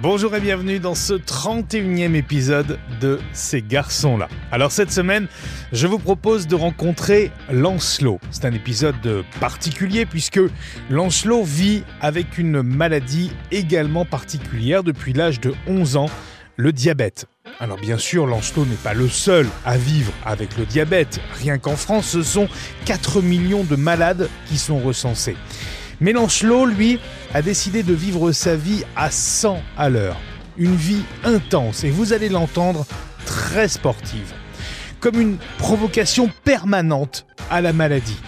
[0.00, 4.28] Bonjour et bienvenue dans ce 31e épisode de Ces garçons-là.
[4.52, 5.26] Alors cette semaine,
[5.72, 8.20] je vous propose de rencontrer Lancelot.
[8.30, 10.38] C'est un épisode particulier puisque
[10.88, 16.10] Lancelot vit avec une maladie également particulière depuis l'âge de 11 ans,
[16.54, 17.26] le diabète.
[17.58, 21.18] Alors bien sûr, Lancelot n'est pas le seul à vivre avec le diabète.
[21.40, 22.46] Rien qu'en France, ce sont
[22.84, 25.34] 4 millions de malades qui sont recensés.
[26.00, 27.00] Mais Lancelot, lui,
[27.34, 30.16] a décidé de vivre sa vie à 100 à l'heure.
[30.56, 32.86] Une vie intense, et vous allez l'entendre,
[33.26, 34.32] très sportive.
[35.00, 38.18] Comme une provocation permanente à la maladie.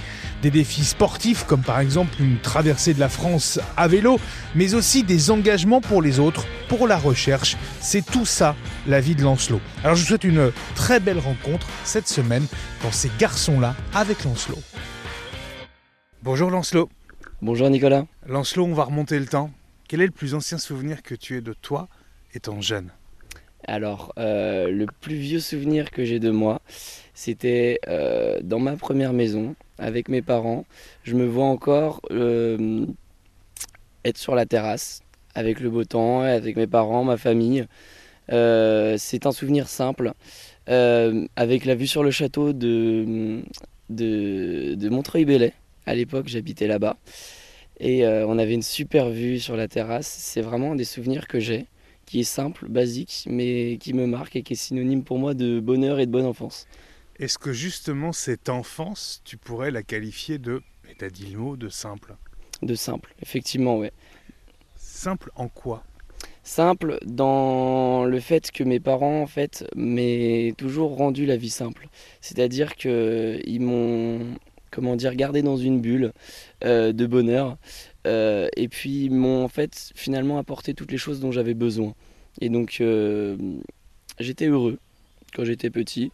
[0.42, 4.18] Des défis sportifs comme par exemple une traversée de la France à vélo,
[4.54, 7.56] mais aussi des engagements pour les autres, pour la recherche.
[7.80, 8.56] C'est tout ça
[8.86, 9.60] la vie de Lancelot.
[9.84, 12.46] Alors je vous souhaite une très belle rencontre cette semaine
[12.82, 14.58] dans ces garçons-là avec Lancelot.
[16.22, 16.88] Bonjour Lancelot.
[17.42, 18.04] Bonjour Nicolas.
[18.26, 19.50] Lancelot, on va remonter le temps.
[19.88, 21.88] Quel est le plus ancien souvenir que tu aies de toi
[22.34, 22.90] étant jeune
[23.64, 26.60] Alors, euh, le plus vieux souvenir que j'ai de moi,
[27.14, 30.66] c'était euh, dans ma première maison avec mes parents.
[31.02, 32.84] Je me vois encore euh,
[34.04, 35.00] être sur la terrasse
[35.34, 37.64] avec le beau temps, avec mes parents, ma famille.
[38.28, 40.12] C'est un souvenir simple,
[40.66, 43.40] avec la vue sur le château de,
[43.88, 45.54] de, de Montreuil-Bellay
[45.86, 46.96] à l'époque, j'habitais là-bas.
[47.80, 50.06] Et euh, on avait une super vue sur la terrasse.
[50.06, 51.66] C'est vraiment des souvenirs que j'ai,
[52.04, 55.60] qui est simple, basique, mais qui me marque et qui est synonyme pour moi de
[55.60, 56.66] bonheur et de bonne enfance.
[57.18, 61.56] Est-ce que justement cette enfance, tu pourrais la qualifier de, mais t'as dit le mot,
[61.56, 62.16] de simple?
[62.62, 63.92] De simple, effectivement, ouais.
[64.76, 65.82] Simple en quoi?
[66.42, 71.88] Simple dans le fait que mes parents, en fait, m'aient toujours rendu la vie simple.
[72.20, 74.36] C'est-à-dire qu'ils m'ont
[74.70, 76.12] comment dire, gardé dans une bulle
[76.62, 77.56] de bonheur.
[78.06, 81.94] Euh, et puis m'ont en fait finalement apporté toutes les choses dont j'avais besoin.
[82.40, 83.36] Et donc euh,
[84.18, 84.78] j'étais heureux
[85.34, 86.12] quand j'étais petit.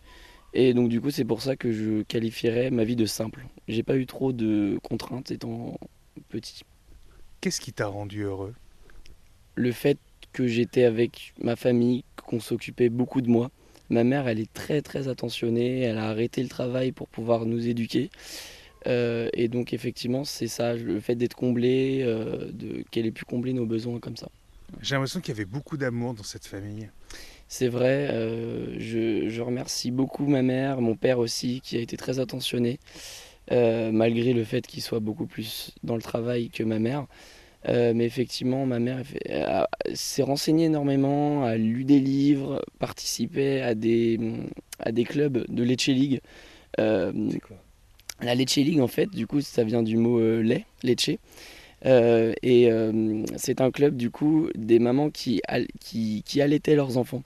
[0.52, 3.46] Et donc du coup c'est pour ça que je qualifierais ma vie de simple.
[3.68, 5.78] J'ai pas eu trop de contraintes étant
[6.28, 6.62] petit.
[7.40, 8.54] Qu'est-ce qui t'a rendu heureux?
[9.54, 9.98] Le fait
[10.32, 13.50] que j'étais avec ma famille, qu'on s'occupait beaucoup de moi.
[13.88, 17.68] Ma mère, elle est très très attentionnée, elle a arrêté le travail pour pouvoir nous
[17.68, 18.10] éduquer.
[18.86, 22.50] Euh, et donc effectivement, c'est ça, le fait d'être comblé, euh,
[22.90, 24.28] qu'elle ait pu combler nos besoins comme ça.
[24.80, 26.88] J'ai l'impression qu'il y avait beaucoup d'amour dans cette famille.
[27.48, 32.18] C'est vrai, euh, je, remercie beaucoup ma mère, mon père aussi, qui a été très
[32.18, 32.80] attentionné,
[33.50, 37.06] malgré le fait qu'il soit beaucoup plus dans le travail que ma mère.
[37.68, 39.02] mais effectivement, ma mère
[39.94, 44.18] s'est renseignée énormément, a lu des livres, participé à des,
[44.80, 46.20] à des clubs de Lecce League.
[46.76, 47.56] C'est quoi?
[48.20, 51.10] La Lecce League, en fait, du coup, ça vient du mot euh, lait, Lecce.
[51.84, 55.42] Euh, et euh, c'est un club, du coup, des mamans qui,
[55.80, 57.22] qui, qui allaitaient leurs enfants.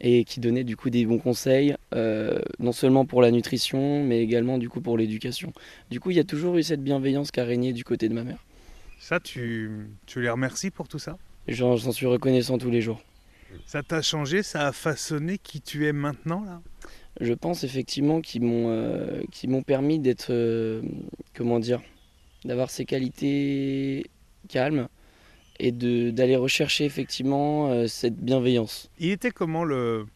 [0.00, 1.76] Et qui donnaient, du coup, des bons conseils,
[2.58, 5.52] non seulement pour la nutrition, mais également, du coup, pour l'éducation.
[5.90, 8.14] Du coup, il y a toujours eu cette bienveillance qui a régné du côté de
[8.14, 8.42] ma mère.
[8.98, 9.70] Ça, tu,
[10.06, 11.18] tu les remercies pour tout ça?
[11.48, 13.02] J'en suis reconnaissant tous les jours.
[13.66, 16.62] Ça t'a changé, ça a façonné qui tu es maintenant, là?
[17.20, 20.82] Je pense effectivement qu'ils m'ont euh, m'ont permis d'être euh,
[21.34, 21.80] comment dire
[22.44, 24.06] d'avoir ces qualités
[24.48, 24.88] calmes
[25.58, 28.90] et d'aller rechercher effectivement euh, cette bienveillance.
[28.98, 30.06] Il était comment le,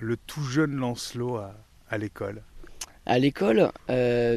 [0.00, 1.54] le tout jeune Lancelot à,
[1.88, 2.42] à l'école?
[3.06, 3.72] À l'école,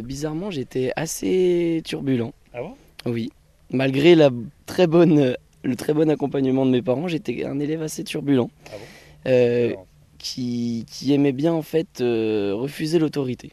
[0.03, 2.33] bizarrement, j'étais assez turbulent.
[2.53, 2.75] Ah bon?
[3.05, 3.31] Oui.
[3.71, 4.29] Malgré la
[4.65, 8.49] très bonne, le très bon accompagnement de mes parents, j'étais un élève assez turbulent.
[8.67, 8.77] Ah
[9.25, 9.85] bon?
[10.23, 13.51] Qui, aimait bien en fait euh, refuser l'autorité.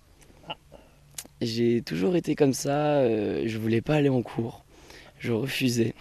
[1.40, 4.64] J'ai toujours été comme ça, euh, je voulais pas aller en cours,
[5.18, 5.94] je refusais.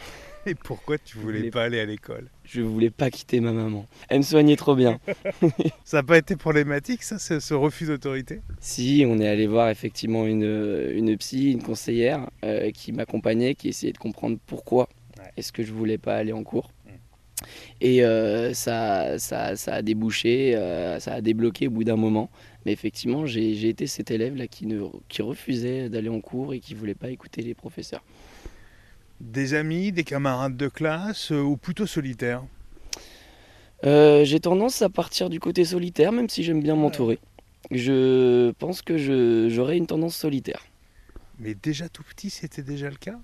[0.46, 2.30] Et pourquoi tu voulais, voulais pas aller à l'école?
[2.44, 3.88] Je voulais pas quitter ma maman.
[4.10, 5.00] Elle me soignait trop bien.
[5.84, 8.42] ça n'a pas été problématique ça, ce refus d'autorité?
[8.60, 13.70] Si, on est allé voir effectivement une, une psy, une conseillère euh, qui m'accompagnait, qui
[13.70, 14.88] essayait de comprendre pourquoi
[15.38, 16.72] est-ce que je voulais pas aller en cours.
[17.82, 22.30] Et euh, ça, ça, ça, a débouché, euh, ça a débloqué au bout d'un moment.
[22.66, 26.74] Mais effectivement, j'ai été cet élève-là qui, ne, qui refusait d'aller en cours et qui
[26.74, 28.04] ne voulait pas écouter les professeurs.
[29.22, 32.44] Des amis, des camarades de classe euh, ou plutôt solitaires?
[33.84, 37.18] J'ai tendance à partir du côté solitaire, même si j'aime bien m'entourer.
[37.72, 40.66] Je pense que j'aurais une tendance solitaire.
[41.40, 43.18] Mais déjà tout petit, c'était déjà le cas?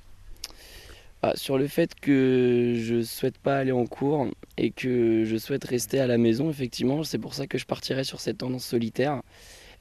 [1.28, 4.28] Ah, sur le fait que je souhaite pas aller en cours
[4.58, 8.04] et que je souhaite rester à la maison, effectivement, c'est pour ça que je partirais
[8.04, 9.24] sur cette tendance solitaire.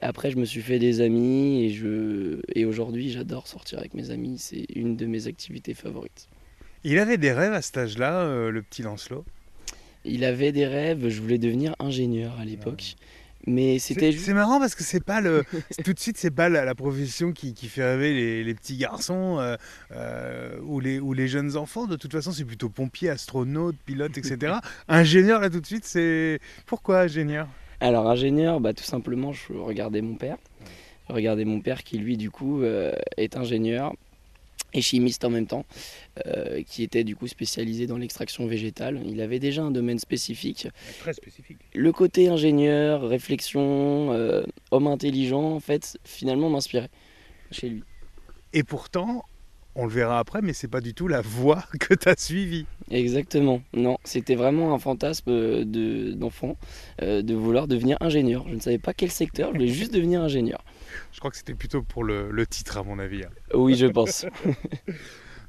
[0.01, 2.39] après, je me suis fait des amis et, je...
[2.55, 4.39] et aujourd'hui, j'adore sortir avec mes amis.
[4.39, 6.29] C'est une de mes activités favorites.
[6.83, 9.23] Il avait des rêves à cet âge-là, euh, le petit Lancelot?
[10.03, 12.95] Il avait des rêves, je voulais devenir ingénieur à l'époque.
[13.47, 14.25] Mais c'était C'est juste.
[14.25, 15.43] c'est marrant parce que c'est pas le.
[15.83, 18.77] tout de suite, c'est pas la, la profession qui, qui fait rêver les, les petits
[18.77, 19.55] garçons euh,
[19.91, 21.85] euh, ou, les, ou les jeunes enfants.
[21.85, 24.55] De toute façon, c'est plutôt pompier, astronaute, pilote, etc.
[24.87, 26.39] ingénieur, là, tout de suite, c'est.
[26.65, 27.47] Pourquoi ingénieur?
[27.79, 30.37] Alors, ingénieur, bah, tout simplement, je regardais mon père.
[31.07, 33.93] Je regardais mon père qui, lui, du coup, euh, est ingénieur
[34.75, 35.65] et chimiste en même temps,
[36.27, 38.99] euh, qui était du coup spécialisé dans l'extraction végétale.
[39.07, 40.67] Il avait déjà un domaine spécifique.
[40.99, 41.57] Très spécifique.
[41.73, 46.89] Le côté ingénieur, réflexion, euh, homme intelligent, en fait, finalement m'inspirait
[47.51, 47.83] chez lui.
[48.53, 49.23] Et pourtant,
[49.75, 52.65] on le verra après, mais c'est pas du tout la voie que tu as suivie.
[52.91, 53.61] Exactement.
[53.73, 56.55] Non, c'était vraiment un fantasme euh, de- d'enfant
[57.01, 58.45] euh, de vouloir devenir ingénieur.
[58.49, 60.63] Je ne savais pas quel secteur, je voulais juste devenir ingénieur.
[61.11, 63.23] Je crois que c'était plutôt pour le, le titre, à mon avis.
[63.23, 63.29] hein.
[63.53, 64.25] Oui, je pense.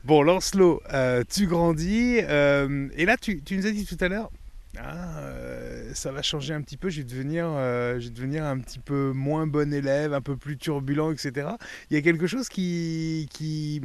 [0.04, 2.18] Bon, Lancelot, euh, tu grandis.
[2.22, 4.30] euh, et là, tu, tu nous as dit tout à l'heure,
[4.78, 8.58] ah, euh, ça va changer un petit peu, je vais, devenir, je vais devenir un
[8.60, 11.48] petit peu moins bon élève, un peu plus turbulent, etc.
[11.90, 13.80] Il y a quelque chose qui, qui,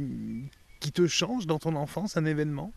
[0.78, 2.72] qui te change dans ton enfance, un événement?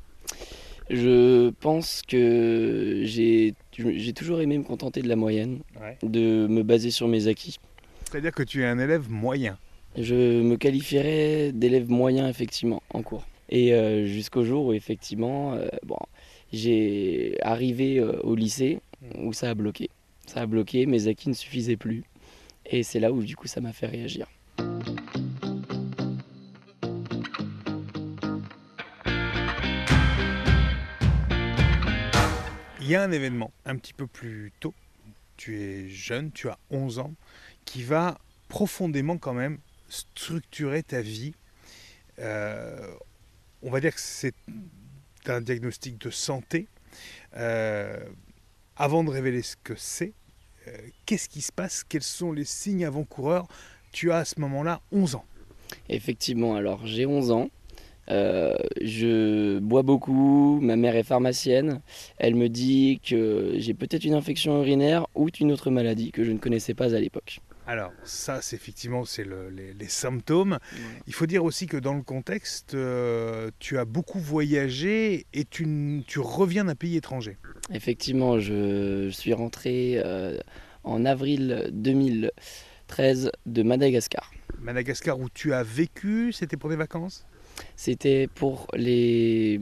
[0.89, 5.59] Je pense que j'ai j'ai toujours aimé me contenter de la moyenne,
[6.03, 7.57] de me baser sur mes acquis.
[8.15, 9.57] C'est-à-dire que tu es un élève moyen.
[9.97, 13.27] Je me qualifierais d'élève moyen effectivement en cours.
[13.49, 15.97] Et euh, jusqu'au jour où effectivement, euh, bon,
[16.53, 18.79] j'ai arrivé euh, au lycée
[19.17, 19.89] où ça a bloqué.
[20.27, 22.05] Ça a bloqué, mes acquis ne suffisaient plus.
[22.65, 24.27] Et c'est là où du coup ça m'a fait réagir.
[32.79, 34.73] Il y a un événement un petit peu plus tôt,
[35.35, 37.13] tu es jeune, tu as 11 ans,
[37.65, 38.17] qui va
[38.47, 39.59] profondément quand même
[39.89, 41.33] structurer ta vie.
[42.19, 42.93] Euh,
[43.61, 44.35] on va dire que c'est
[45.27, 46.67] un diagnostic de santé.
[47.35, 47.99] Euh,
[48.77, 50.13] avant de révéler ce que c'est,
[50.67, 51.83] euh, qu'est-ce qui se passe?
[51.83, 53.47] Quels sont les signes avant-coureurs?
[53.91, 55.25] Tu as à ce moment-là 11 ans.
[55.89, 57.49] Effectivement, alors j'ai 11 ans.
[58.07, 61.81] Je bois beaucoup, ma mère est pharmacienne.
[62.17, 66.31] Elle me dit que j'ai peut-être une infection urinaire ou une autre maladie que je
[66.31, 67.39] ne connaissais pas à l'époque.
[67.67, 70.59] Alors ça, c'est effectivement c'est le- les, les symptômes.
[71.07, 75.65] Il faut dire aussi que dans le contexte, euh, tu as beaucoup voyagé et tu,
[76.17, 77.37] reviens d'un pays étranger.
[77.73, 80.37] Effectivement, je, je suis rentré euh,
[80.83, 84.31] en avril 2013 de Madagascar.
[84.59, 87.25] Madagascar où tu as vécu, c'était pour des vacances?
[87.75, 89.59] C'était pour les...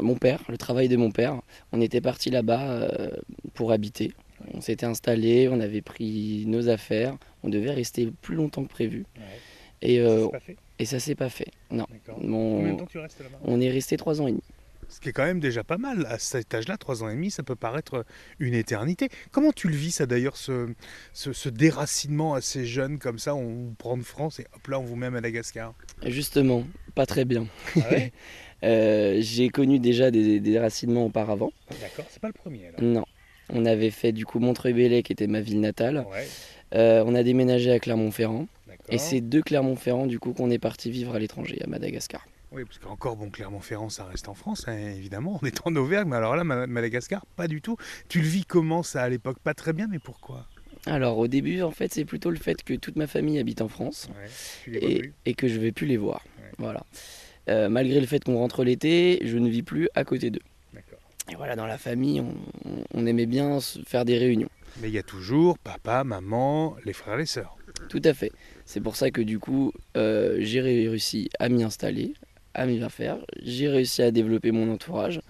[0.00, 1.40] mon père, le travail de mon père.
[1.72, 3.10] On était parti là-bas euh,
[3.54, 4.12] pour habiter.
[4.56, 7.16] On s'était installé, on avait pris nos affaires.
[7.42, 9.04] On devait rester plus longtemps que prévu.
[9.82, 11.50] Et, euh, pas fait et ça s'est pas fait.
[11.70, 11.86] Non.
[12.06, 13.38] Temps tu restes là-bas?
[13.44, 14.42] On est resté trois ans et demi.
[14.88, 16.06] Ce qui est quand même déjà pas mal.
[16.08, 18.04] À cet âge-là, 3 ans et demi, ça peut paraître
[18.38, 19.08] une éternité.
[19.32, 20.68] Comment tu le vis, ça d'ailleurs, ce,
[21.12, 23.34] ce, ce déracinement assez jeune comme ça?
[23.34, 25.74] On vous prend de France et hop là, on vous met à Madagascar.
[26.04, 26.64] Justement,
[26.94, 27.46] pas très bien.
[27.76, 28.12] Ah ouais
[28.62, 31.50] Euh, J'ai connu déjà des, des déracinements auparavant.
[31.82, 32.78] D'accord, c'est pas le premier là.
[32.80, 33.04] Non.
[33.50, 36.06] On avait fait du coup Montreuil-Bellay, qui était ma ville natale.
[36.10, 36.26] Ouais,
[36.74, 38.46] Euh, on a déménagé à Clermont-Ferrand.
[38.88, 42.26] Et c'est de Clermont-Ferrand du coup qu'on est parti vivre à l'étranger, à Madagascar.
[42.52, 45.38] Oui, parce qu'encore, bon, Clermont-Ferrand, ça reste en France, hein, évidemment.
[45.42, 47.76] On est en Auvergne, mais alors là, Ma- Madagascar, pas du tout.
[48.08, 49.38] Tu le vis comment ça à l'époque?
[49.42, 50.46] Pas très bien, mais pourquoi?
[50.86, 53.68] Alors au début, en fait, c'est plutôt le fait que toute ma famille habite en
[53.68, 54.08] France
[54.68, 56.22] ouais, et, et que je vais plus les voir.
[56.38, 56.50] Ouais.
[56.58, 56.84] Voilà.
[57.48, 60.40] Euh, malgré le fait qu'on rentre l'été, je ne vis plus à côté d'eux.
[61.30, 62.22] Et voilà, dans la famille,
[62.92, 64.50] on, aimait bien se faire des réunions.
[64.80, 67.56] Mais il y a toujours papa, maman, les frères et les sœurs.
[67.88, 68.32] Tout à fait.
[68.66, 72.14] C'est pour ça que du coup, euh, j'ai réussi à m'y installer,
[72.54, 73.18] à m'y faire.
[73.42, 75.20] J'ai réussi à développer mon entourage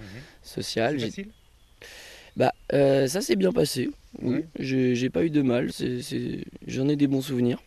[0.43, 0.99] social.
[0.99, 1.29] J'ai- facile?
[2.37, 3.91] Bah, euh, ça s'est bien passé.
[4.21, 5.73] Oui, j'ai pas eu de mal.
[5.73, 7.63] c'est- c'est- J'en ai des bons souvenirs.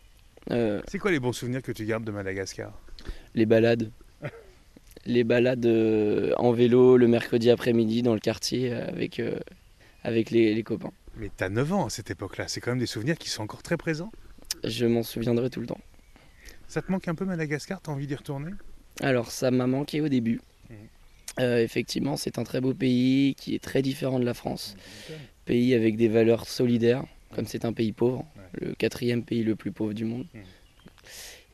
[0.50, 2.72] Euh, C'est quoi les bons souvenirs que tu gardes de Madagascar?
[3.34, 3.90] les balades.
[5.08, 9.40] Les balades euh, en vélo le mercredi après-midi dans le quartier euh, avec, euh,
[10.04, 10.92] avec les, les copains.
[11.16, 13.62] Mais t'as 9 ans à cette époque-là, c'est quand même des souvenirs qui sont encore
[13.62, 14.12] très présents.
[14.62, 15.80] Je m'en souviendrai tout le temps.
[16.68, 17.80] Ça te manque un peu Madagascar?
[17.80, 18.52] T'as envie d'y retourner?
[19.00, 20.40] Alors, ça m'a manqué au début.
[21.40, 24.76] Euh, effectivement, c'est un très beau pays qui est très différent de la France.
[25.44, 28.26] Pays avec des valeurs solidaires, comme c'est un pays pauvre,
[28.60, 30.26] le quatrième pays le plus pauvre du monde.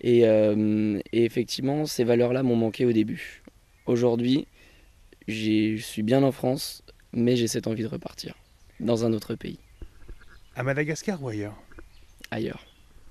[0.01, 3.43] Et, euh, et effectivement, ces valeurs-là m'ont manqué au début.
[3.87, 4.47] Aujourd'hui,
[5.29, 8.35] je suis bien en France, mais j'ai cette envie de repartir
[8.81, 9.59] dans un autre pays,
[10.57, 11.57] À Madagascar ou ailleurs?
[12.31, 12.67] Ailleurs.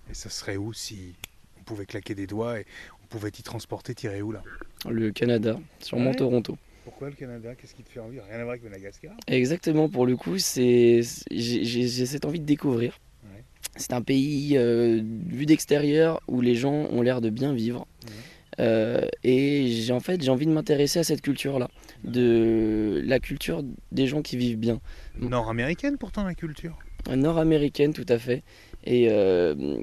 [0.09, 1.13] Et ça serait où si
[1.59, 2.65] on pouvait claquer des doigts et
[3.03, 4.43] on pouvait t'y transporter, tirer où là?
[4.89, 6.15] Le Canada, sûrement Ouais.
[6.15, 6.57] Toronto.
[6.83, 7.55] Pourquoi le Canada?
[7.55, 8.19] Qu'est-ce qui te fait envie?
[8.19, 9.13] Rien à voir avec Madagascar?
[9.27, 11.01] Exactement, pour le coup, c'est
[11.31, 12.99] j'ai cette envie de découvrir.
[13.23, 13.43] Ouais.
[13.77, 17.87] C'est un pays euh, vu d'extérieur où les gens ont l'air de bien vivre.
[18.05, 18.11] Ouais.
[18.59, 21.69] Euh, et j'ai en fait j'ai envie de m'intéresser à cette culture-là,
[22.03, 24.79] de la culture des gens qui vivent bien.
[25.19, 26.77] Nord-américaine pourtant la culture?
[27.13, 28.43] Nord-américaine, tout à fait.
[28.85, 29.81] Et euh,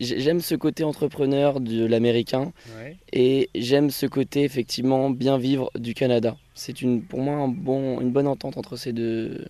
[0.00, 2.96] j'aime ce côté entrepreneur de l'américain Ouais.
[3.12, 6.36] et j'aime ce côté effectivement bien vivre du Canada.
[6.54, 9.46] C'est une, pour moi un bon, une bonne entente entre ces deux,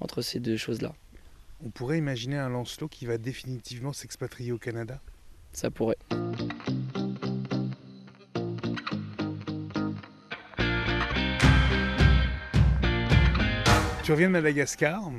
[0.00, 0.92] entre ces deux choses-là.
[1.64, 5.00] On pourrait imaginer un Lancelot qui va définitivement s'expatrier au Canada?
[5.52, 5.96] Ça pourrait.
[14.04, 15.10] Tu reviens de Madagascar.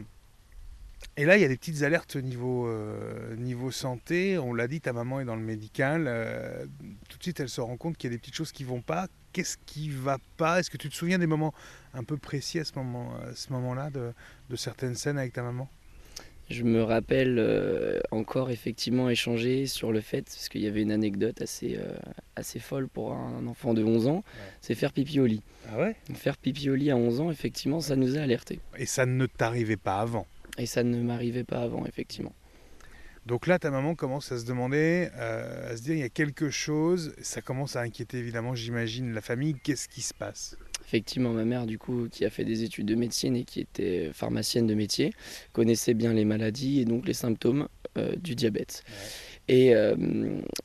[1.18, 4.38] Et là, il y a des petites alertes niveau, euh, niveau santé.
[4.38, 6.06] On l'a dit, ta maman est dans le médical.
[6.08, 6.68] euh,
[7.10, 8.82] tout de suite, elle se rend compte qu'il y a des petites choses qui vont
[8.82, 9.08] pas.
[9.34, 10.60] Qu'est-ce qui va pas?
[10.60, 11.52] Est-ce que tu te souviens des moments
[11.96, 13.12] un peu précis à ce moment,
[13.50, 14.14] moment-là de,
[14.52, 15.68] de certaines scènes avec ta maman?
[16.50, 20.92] Je me rappelle euh, encore effectivement échanger sur le fait, parce qu'il y avait une
[20.92, 21.96] anecdote assez, euh,
[22.36, 24.24] assez folle pour un enfant de 11 ans,
[24.62, 25.42] c'est faire pipi au lit.
[25.72, 25.96] Ah ouais?
[26.14, 28.60] Faire pipi au lit à 11 ans, effectivement, ça nous a alertés.
[28.78, 30.28] Et ça ne t'arrivait pas avant?
[30.58, 32.34] Et ça ne m'arrivait pas avant, effectivement.
[33.26, 36.10] Donc là, ta maman commence à se demander, euh, à se dire, il y a
[36.10, 37.16] quelque chose.
[37.24, 39.56] Ça commence à inquiéter évidemment, j'imagine, la famille.
[39.64, 40.56] Qu'est-ce qui se passe?
[40.86, 44.12] Effectivement, ma mère, du coup, qui a fait des études de médecine et qui était
[44.14, 45.14] pharmacienne de métier,
[45.52, 48.84] connaissait bien les maladies et donc les symptômes euh, du diabète.
[49.48, 49.96] Et, euh,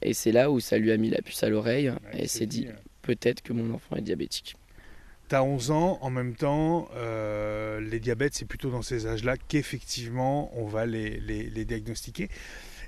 [0.03, 2.67] et c'est là où ça lui a mis la puce à l'oreille et s'est dit
[3.03, 4.57] peut-être que mon enfant est diabétique.
[5.29, 10.51] T'as 11 ans, en même temps, euh, les diabètes, c'est plutôt dans ces âges-là qu'effectivement,
[10.61, 12.29] on va les, les- les diagnostiquer.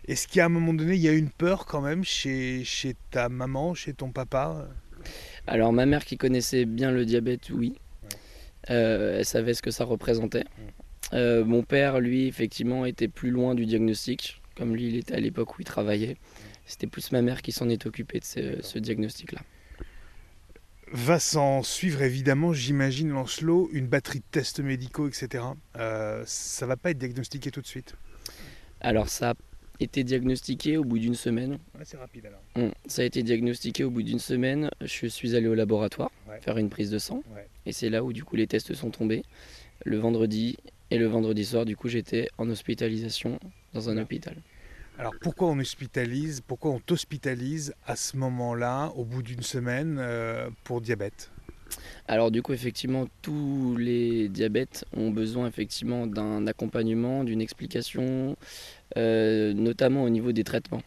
[0.08, 3.28] Est-ce qu'à un moment donné, il y a une peur quand même chez, chez ta
[3.28, 4.68] maman, chez ton papa?
[5.46, 7.74] Alors ma mère qui connaissait bien le diabète, oui.
[8.70, 10.44] Euh, elle savait ce que ça représentait.
[11.12, 14.40] Euh, mon père, lui, effectivement, était plus loin du diagnostic.
[14.56, 16.16] Comme lui, il était à l'époque où il travaillait.
[16.66, 19.40] C'était plus ma mère qui s'en est occupée de ce, ce diagnostic-là.
[20.92, 25.44] Va s'en suivre évidemment, j'imagine, Lancelot, une batterie de tests médicaux, etc.
[25.78, 27.94] Euh, ça va pas être diagnostiqué tout de suite.
[28.80, 29.34] Alors ça
[29.82, 31.52] été diagnostiqué au bout d'une semaine.
[31.76, 32.40] Ouais, c'est rapide alors.
[32.56, 34.70] Hum, Ça a été diagnostiqué au bout d'une semaine.
[34.80, 36.40] Je suis allé au laboratoire Ouais.
[36.40, 37.22] faire une prise de sang.
[37.34, 37.46] Ouais.
[37.66, 39.22] Et c'est là où du coup les tests sont tombés.
[39.84, 40.56] Le vendredi
[40.90, 43.38] et le vendredi soir, du coup, j'étais en hospitalisation
[43.74, 44.36] dans un hôpital.
[44.98, 50.50] Alors pourquoi on hospitalise, pourquoi on t'hospitalise à ce moment-là, au bout d'une semaine, euh,
[50.64, 51.30] pour diabète?
[52.06, 58.36] Alors du coup, effectivement, tous les diabètes ont besoin effectivement d'un accompagnement, d'une explication,
[58.96, 60.82] euh, notamment au niveau des traitements.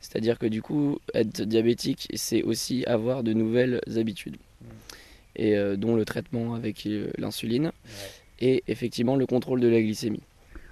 [0.00, 4.36] C'est-à-dire que du coup, être diabétique, c'est aussi avoir de nouvelles habitudes,
[5.36, 7.72] et euh, dont le traitement avec euh, l'insuline
[8.40, 10.22] et effectivement le contrôle de la glycémie.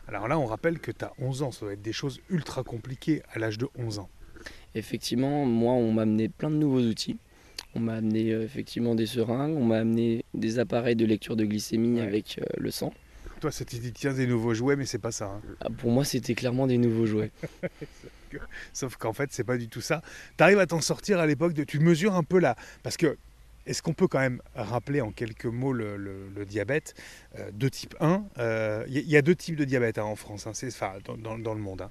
[0.06, 2.62] Alors là, on rappelle que tu as 11 ans, ça doit être des choses ultra
[2.62, 4.08] compliquées à l'âge de 11 ans.
[4.76, 7.16] Effectivement, moi, on m'a amené plein de nouveaux outils.
[7.74, 11.96] On m'a amené effectivement des seringues, on m'a amené des appareils de lecture de glycémie
[12.00, 12.06] Ouais.
[12.06, 12.92] avec le sang.
[13.40, 15.26] Toi, ça te dit, tiens, des nouveaux jouets, mais c'est pas ça.
[15.26, 15.40] hein.
[15.60, 17.30] Ah, Pour moi, c'était clairement des nouveaux jouets.
[18.72, 20.02] Sauf qu'en fait, c'est pas du tout ça.
[20.36, 21.64] Tu arrives à t'en sortir à l'époque de.
[21.64, 22.56] Tu mesures un peu là.
[22.82, 23.16] Parce que.
[23.68, 26.94] Est-ce qu'on peut quand même rappeler en quelques mots le, le- le diabète
[27.36, 29.98] euh, de type 1 Euh, Il y, a- il y a deux types de diabète
[29.98, 31.88] hein, en France, hein, c'est, enfin, dans, dans- dans le monde.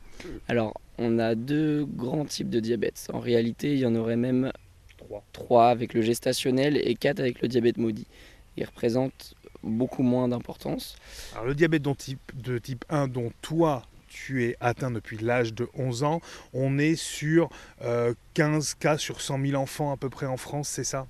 [0.48, 3.06] Alors, on a deux grands types de diabète.
[3.12, 4.54] En réalité, il y en aurait même
[4.98, 5.25] Trois.
[5.34, 8.08] trois avec le gestationnel et quatre avec le diabète maudit.
[8.56, 10.95] Ils représentent beaucoup moins d'importance.
[11.34, 15.53] Alors le diabète dont type, de type 1 dont toi tu es atteint depuis l'âge
[15.53, 16.22] de 11 ans,
[16.53, 17.50] on est sur
[17.81, 21.05] euh, 15 cas sur 100 000 enfants à peu près en France, c'est ça?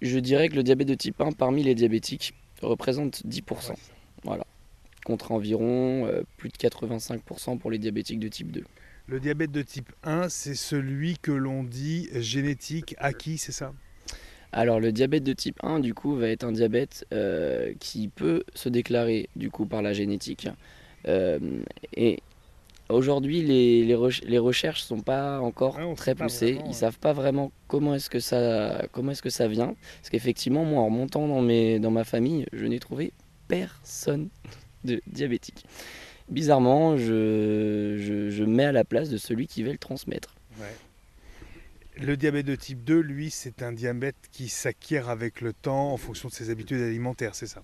[0.00, 3.70] Je dirais que le diabète de type 1 parmi les diabétiques représente 10%.
[3.70, 3.76] Ouais.
[4.24, 4.46] Voilà.
[5.04, 8.64] Contre environ euh, plus de 85% pour les diabétiques de type 2.
[9.08, 13.72] Le diabète de type 1, c'est celui que l'on dit génétique, acquis, c'est ça?
[14.52, 18.44] Alors le diabète de type 1 du coup va être un diabète euh, qui peut
[18.54, 20.46] se déclarer du coup par la génétique.
[21.08, 21.38] Euh,
[21.96, 22.18] et
[22.90, 26.52] aujourd'hui les, les, reche- les recherches sont pas encore Ouais, très pas poussées.
[26.52, 26.74] vraiment, Ils ouais.
[26.74, 29.74] savent pas vraiment comment est-ce que ça comment est-ce que ça vient.
[30.00, 33.12] Parce qu'effectivement moi en remontant dans mes dans ma famille je n'ai trouvé
[33.48, 34.28] personne
[34.84, 35.64] de diabétique.
[36.28, 40.34] Bizarrement je, je, je mets à la place de celui qui va le transmettre.
[42.00, 45.96] Le diabète de type 2, lui, c'est un diabète qui s'acquiert avec le temps en
[45.96, 47.60] fonction de ses habitudes alimentaires, c'est ça?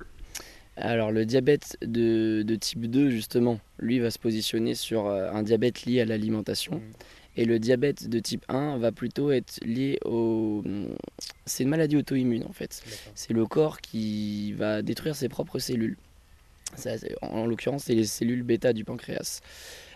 [0.76, 5.42] Alors le diabète de, de type 2 justement, lui va se positionner sur euh, un
[5.42, 6.76] diabète lié à l'alimentation.
[6.76, 6.92] Mhm.
[7.36, 10.62] Et le diabète de type 1 va plutôt être lié au...
[11.46, 12.82] C'est une maladie auto-immune en fait.
[13.14, 15.96] C'est le corps qui va détruire ses propres cellules.
[17.22, 19.40] en l'occurrence, c'est les cellules bêta du pancréas.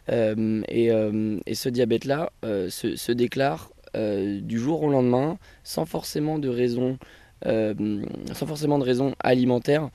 [0.09, 6.49] Euh, euh, et, ce diabète-là euh, se, déclare du jour au lendemain sans forcément de
[6.49, 6.99] raison,
[7.45, 9.91] sans forcément de raison alimentaire.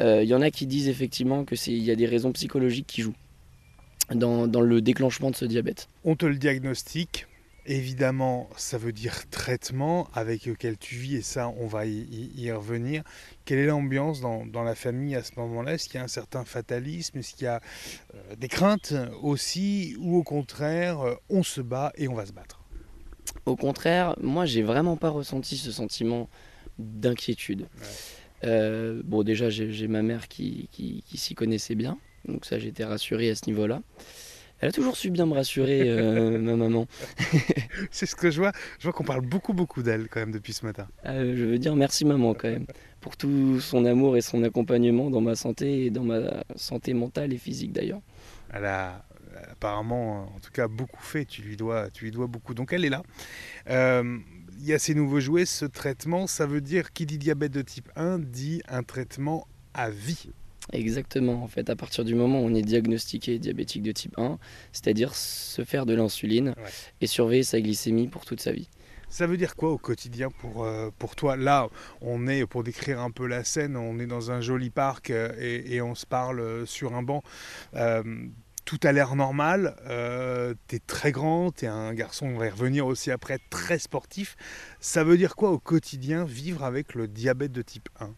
[0.00, 3.16] Il y en a qui disent effectivement qu'il y a des raisons psychologiques qui jouent
[4.14, 5.88] dans, dans le déclenchement de ce diabète.
[6.04, 7.26] On te le diagnostique,
[7.70, 13.02] Évidemment, ça veut dire traitement avec lequel tu vis, et ça, on va y, revenir.
[13.44, 15.74] Quelle est l'ambiance dans, la famille à ce moment-là?
[15.74, 17.18] Est-ce qu'il y a un certain fatalisme?
[17.18, 17.60] Est-ce qu'il y a
[18.14, 19.94] euh, des craintes aussi?
[20.00, 22.57] Ou au contraire, euh, on se bat et on va se battre?
[23.48, 26.28] Au contraire, moi, j'ai vraiment pas ressenti ce sentiment
[26.78, 27.66] d'inquiétude.
[28.44, 33.30] Euh, bon, déjà, j'ai ma mère qui, qui s'y connaissait bien, donc ça, j'étais rassuré
[33.30, 33.80] à ce niveau-là.
[34.60, 36.86] Elle a toujours su bien me rassurer, euh, ma maman.
[37.90, 38.52] c'est ce que je vois.
[38.78, 40.88] Je vois qu'on parle beaucoup, beaucoup d'elle quand même depuis ce matin.
[41.06, 42.66] Euh, je veux dire merci maman quand même
[43.00, 47.32] pour tout son amour et son accompagnement dans ma santé et dans ma santé mentale
[47.32, 48.00] et physique d'ailleurs.
[48.52, 49.04] Elle a
[49.50, 51.24] apparemment, en tout cas, beaucoup fait.
[51.24, 52.54] Tu lui dois, tu lui dois beaucoup.
[52.54, 53.02] Donc elle est là.
[53.68, 54.18] Euh,
[54.60, 57.62] il y a ces nouveaux jouets, ce traitement, ça veut dire qui dit diabète de
[57.62, 60.30] type 1 dit un traitement à vie.
[60.72, 64.38] Exactement, en fait, à partir du moment où on est diagnostiqué diabétique de type 1,
[64.72, 66.54] c'est-à-dire se faire de l'insuline
[67.00, 68.68] et surveiller sa glycémie pour toute sa vie.
[69.10, 71.36] Ça veut dire quoi au quotidien pour, euh, pour toi?
[71.36, 71.68] Là,
[72.02, 75.32] on est, pour décrire un peu la scène, on est dans un joli parc euh,
[75.38, 77.22] et, on se parle euh, sur un banc.
[78.68, 79.74] Tout a l'air normal,
[80.68, 83.78] tu es très grand, tu es un garçon, on va y revenir aussi après, très
[83.78, 84.36] sportif.
[84.78, 88.10] Ça veut dire quoi au quotidien vivre avec le diabète de type 1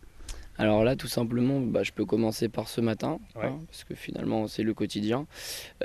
[0.59, 4.47] alors là, tout simplement, bah, je peux commencer par ce matin, hein, parce que finalement,
[4.47, 5.27] c'est le quotidien.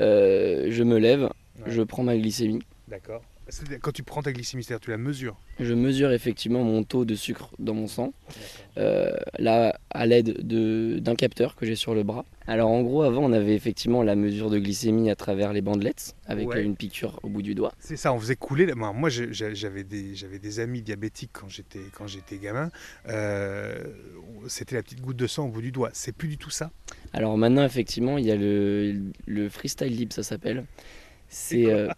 [0.01, 1.29] Euh, je me lève,
[1.65, 2.59] je prends ma glycémie.
[2.89, 3.21] D'accord.
[3.81, 7.15] Quand tu prends ta glycémie, c'est-à-dire tu la mesures Je mesure effectivement mon taux de
[7.15, 8.13] sucre dans mon sang,
[8.77, 12.25] euh, là à l'aide d'un capteur que j'ai sur le bras.
[12.47, 16.15] Alors en gros, avant on avait effectivement la mesure de glycémie à travers les bandelettes
[16.25, 17.73] avec une piqûre au bout du doigt.
[17.79, 18.71] C'est ça, on faisait couler.
[18.73, 21.47] Moi, j'avais des, des amis diabétiques quand
[22.07, 22.71] j'étais gamin.
[23.07, 23.83] Euh,
[24.47, 25.89] c'était la petite goutte de sang au bout du doigt.
[25.93, 26.71] C'est plus du tout ça
[27.13, 30.65] Alors maintenant, effectivement, il y a le, le freestyle lib, ça s'appelle.
[31.53, 31.89] Euh,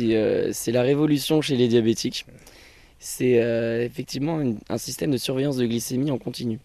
[0.00, 2.26] euh, c'est la révolution chez les diabétiques.
[2.98, 6.60] C'est euh, effectivement un système de surveillance de glycémie en continu.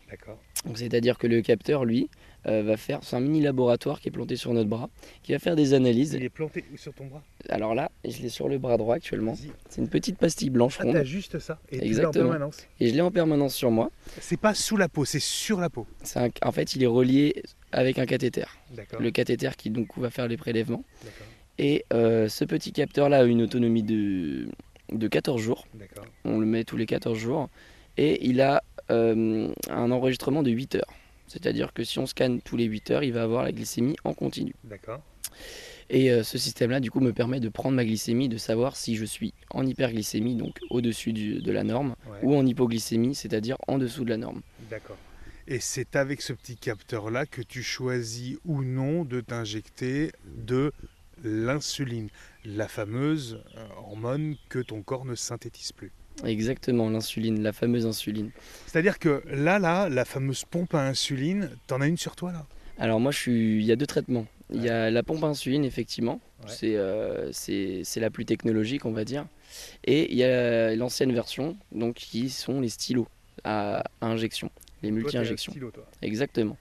[0.76, 2.10] C'est-à-dire que le capteur, lui,
[2.46, 3.00] va faire.
[3.02, 4.90] C'est un mini laboratoire qui est planté sur notre bras,
[5.22, 6.14] qui va faire des analyses.
[6.14, 7.22] Il est planté sur ton bras?
[7.50, 9.36] Alors là, je l'ai sur le bras droit actuellement.
[9.70, 11.04] C'est une petite pastille blanche ah, ronde.
[11.04, 11.60] juste ça.
[11.72, 12.26] Et Exactement.
[12.26, 12.68] en permanence.
[12.80, 13.92] Et je l'ai en permanence sur moi.
[14.22, 15.88] C'est pas sous la peau, c'est sur la peau.
[16.42, 18.46] En fait, il est relié avec un cathéter.
[18.98, 20.86] Le cathéter qui donc va faire les prélèvements.
[21.60, 24.48] Et euh, ce petit capteur-là a une autonomie de,
[24.92, 25.68] de 14 jours.
[26.24, 27.50] On le met tous les 14 jours.
[27.98, 30.94] Et il a euh, un enregistrement de 8 heures.
[31.28, 34.14] C'est-à-dire que si on scanne tous les 8 heures, il va avoir la glycémie en
[34.14, 34.54] continu.
[34.64, 35.02] D'accord.
[35.90, 38.96] Et euh, ce système-là, du coup, me permet de prendre ma glycémie, de savoir si
[38.96, 44.04] je suis en hyperglycémie, donc au-dessus de la norme, ou en hypoglycémie, c'est-à-dire en dessous
[44.04, 44.42] de la norme.
[44.70, 44.98] D'accord.
[45.50, 50.74] Et c'est avec ce petit capteur-là que tu choisis ou non de t'injecter de
[51.24, 52.10] l'insuline,
[52.46, 55.92] la fameuse euh, hormone que ton corps ne synthétise plus.
[56.24, 58.32] Exactement, l'insuline, la fameuse insuline.
[58.66, 62.46] C'est-à-dire que là, là, la fameuse pompe à insuline, t'en as une sur toi là?
[62.80, 63.60] Alors moi, je suis...
[63.60, 64.26] il y a deux traitements.
[64.54, 66.22] Il y a la pompe à insuline, effectivement,
[66.64, 69.26] euh, c'est la plus technologique, on va dire.
[69.84, 73.08] Et il y a l'ancienne version, donc qui sont les stylos
[73.44, 74.50] à, injection,
[74.84, 75.54] les multi-injections.
[76.02, 76.58] Exactement.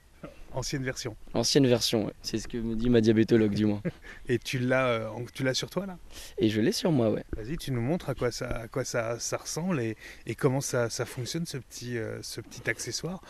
[0.53, 1.17] Ancienne version.
[1.35, 3.83] Ancienne version, c'est ce que me dit ma diabétologue du moins.
[4.29, 5.99] Et tu l'as, euh, tu l'as sur toi là?
[6.39, 7.25] Et je l'ai sur moi, ouais.
[7.37, 10.63] Vas-y, tu nous montres à quoi ça, à quoi ça, ça ressemble et, et comment
[10.63, 13.23] ça, ça, fonctionne ce petit, euh, ce petit accessoire.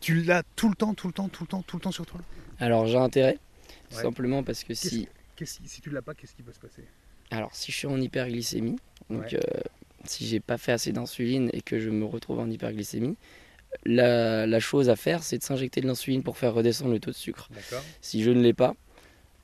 [0.00, 2.06] Tu l'as tout le temps, tout le temps, tout le temps, tout le temps sur
[2.06, 2.20] toi?
[2.60, 3.38] Alors j'ai intérêt,
[3.90, 5.08] simplement parce que si.
[5.42, 6.84] si tu l'as pas, qu'est-ce qui peut se passer?
[7.30, 8.76] Alors si je suis en hyperglycémie,
[9.08, 9.40] donc euh,
[10.04, 13.16] si j'ai pas fait assez d'insuline et que je me retrouve en hyperglycémie,
[13.84, 17.16] la, chose à faire, c'est de s'injecter de l'insuline pour faire redescendre le taux de
[17.16, 17.48] sucre.
[18.00, 18.74] Si je ne l'ai pas,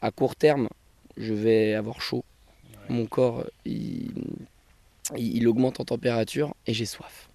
[0.02, 0.68] à court terme,
[1.16, 2.24] je vais avoir chaud.
[2.88, 4.12] Mon corps, il,
[5.46, 7.28] augmente en température et j'ai soif.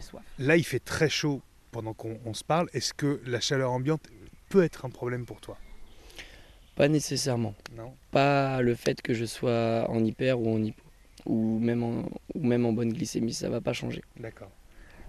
[0.00, 0.22] soif.
[0.38, 1.40] Là, il fait très chaud
[1.70, 2.68] pendant qu'on se parle.
[2.72, 4.08] Est-ce que la chaleur ambiante
[4.48, 5.58] peut être un problème pour toi?
[6.74, 7.54] Pas nécessairement.
[7.74, 7.94] Non.
[8.10, 10.82] Pas le fait que je sois en hyper ou en hypo.
[11.24, 14.02] Ou même en, ou même en bonne glycémie, ça va pas changer.
[14.18, 14.50] D'accord.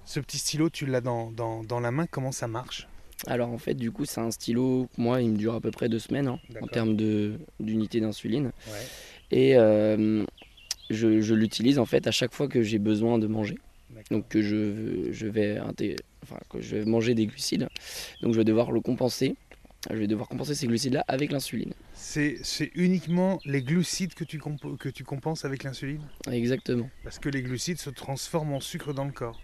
[0.08, 2.88] Ce petit stylo, tu l'as dans, dans, la main, comment ça marche?
[3.26, 5.89] Alors en fait du coup c'est un stylo, moi il me dure à peu près
[5.89, 6.96] deux semaines hein, en termes
[7.60, 8.52] d'unité d'insuline.
[9.32, 10.24] Et euh,
[10.89, 13.58] je, je l'utilise en fait à chaque fois que j'ai besoin de manger.
[14.10, 17.67] Donc que je, je vais inté- enfin, que je vais manger des glucides.
[18.22, 19.36] Donc je vais devoir le compenser.
[19.89, 21.74] Je vais devoir compenser ces glucides-là avec l'insuline.
[21.93, 24.39] C'est uniquement les glucides que tu,
[24.80, 26.02] que tu compenses avec l'insuline?
[26.32, 26.89] Exactement.
[27.04, 29.41] Parce que les glucides se transforment en sucre dans le corps.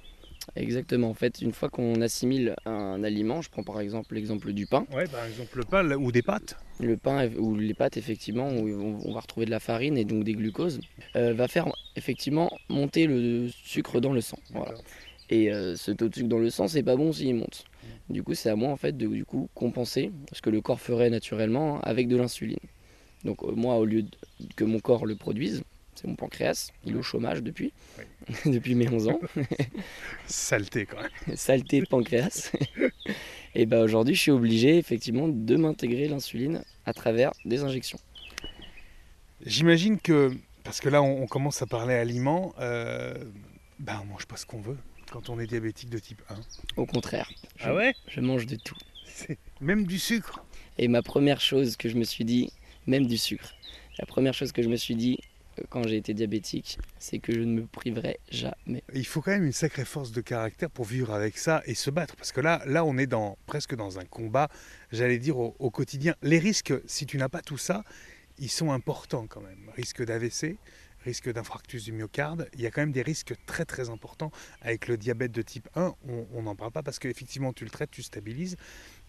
[0.56, 1.10] Exactement.
[1.10, 4.86] En fait, une fois qu'on assimile un aliment, je prends par exemple l'exemple du pain.
[4.93, 6.58] Ouais, par exemple le pain ou des pâtes.
[6.79, 10.23] Le pain ou les pâtes, effectivement, où on va retrouver de la farine et donc
[10.23, 10.79] des glucoses,
[11.15, 14.39] euh, va faire effectivement monter le sucre dans le sang.
[14.51, 14.73] Voilà.
[15.29, 17.65] Et euh, ce taux de sucre dans le sang, c'est pas bon s'il monte.
[18.10, 20.82] Du coup, c'est à moi en fait de du coup compenser ce que le corps
[20.82, 22.58] ferait naturellement avec de l'insuline.
[23.23, 24.03] Donc euh, moi, au lieu
[24.56, 25.63] que mon corps le produise,
[25.95, 27.73] c'est mon pancréas, il est au chômage depuis,
[28.45, 29.19] depuis mes 11 ans,
[30.27, 31.36] Saleté quand même.
[31.36, 32.51] saleté de pancréas.
[33.56, 37.99] et bah aujourd'hui, je suis obligé effectivement de m'intégrer l'insuline à travers des injections.
[39.45, 43.13] J'imagine que, parce que là on, on commence à parler aliments, euh,
[43.79, 44.77] ben on mange pas ce qu'on veut
[45.12, 46.36] quand on est diabétique de type 1.
[46.77, 47.93] Au contraire, je, ouais?
[48.08, 48.77] je mange de tout.
[49.62, 50.43] Même du sucre?
[50.79, 52.51] Et ma première chose que je me suis dit,
[52.88, 53.53] même du sucre,
[53.99, 55.19] la première chose que je me suis dit
[55.69, 58.83] quand j'ai été diabétique, c'est que je ne me priverai jamais.
[58.93, 61.89] Il faut quand même une sacrée force de caractère pour vivre avec ça et se
[61.89, 62.15] battre.
[62.15, 64.49] Parce que là, là on est dans, presque dans un combat,
[64.91, 66.15] j'allais dire, au, quotidien.
[66.21, 67.83] Les risques, si tu n'as pas tout ça,
[68.39, 69.69] ils sont importants quand même.
[69.75, 70.57] Risque d'AVC,
[71.03, 72.49] risque d'infarctus du myocarde.
[72.53, 75.69] Il y a quand même des risques très très importants avec le diabète de type
[75.75, 75.93] 1.
[76.07, 78.57] On- On n'en parle pas parce qu'effectivement tu le traites, tu stabilises.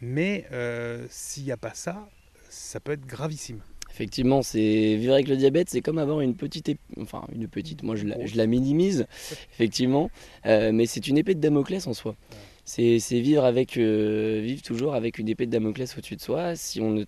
[0.00, 2.08] Mais euh, s'il n'y a pas ça,
[2.50, 3.60] ça peut être gravissime.
[3.94, 7.84] Effectivement, c'est vivre avec le diabète, c'est comme avoir une petite, ép- enfin une petite,
[7.84, 9.06] moi je la, je la minimise,
[9.54, 10.10] effectivement,
[10.46, 12.16] euh, mais c'est une épée de Damoclès en soi.
[12.64, 16.56] C'est c'est vivre avec, euh, vivre toujours avec une épée de Damoclès au-dessus de soi.
[16.56, 17.04] Si on ne,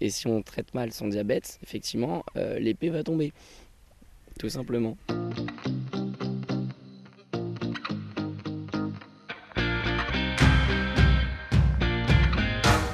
[0.00, 3.32] et si on traite mal son diabète, effectivement, euh, l'épée va tomber,
[4.38, 4.96] tout simplement.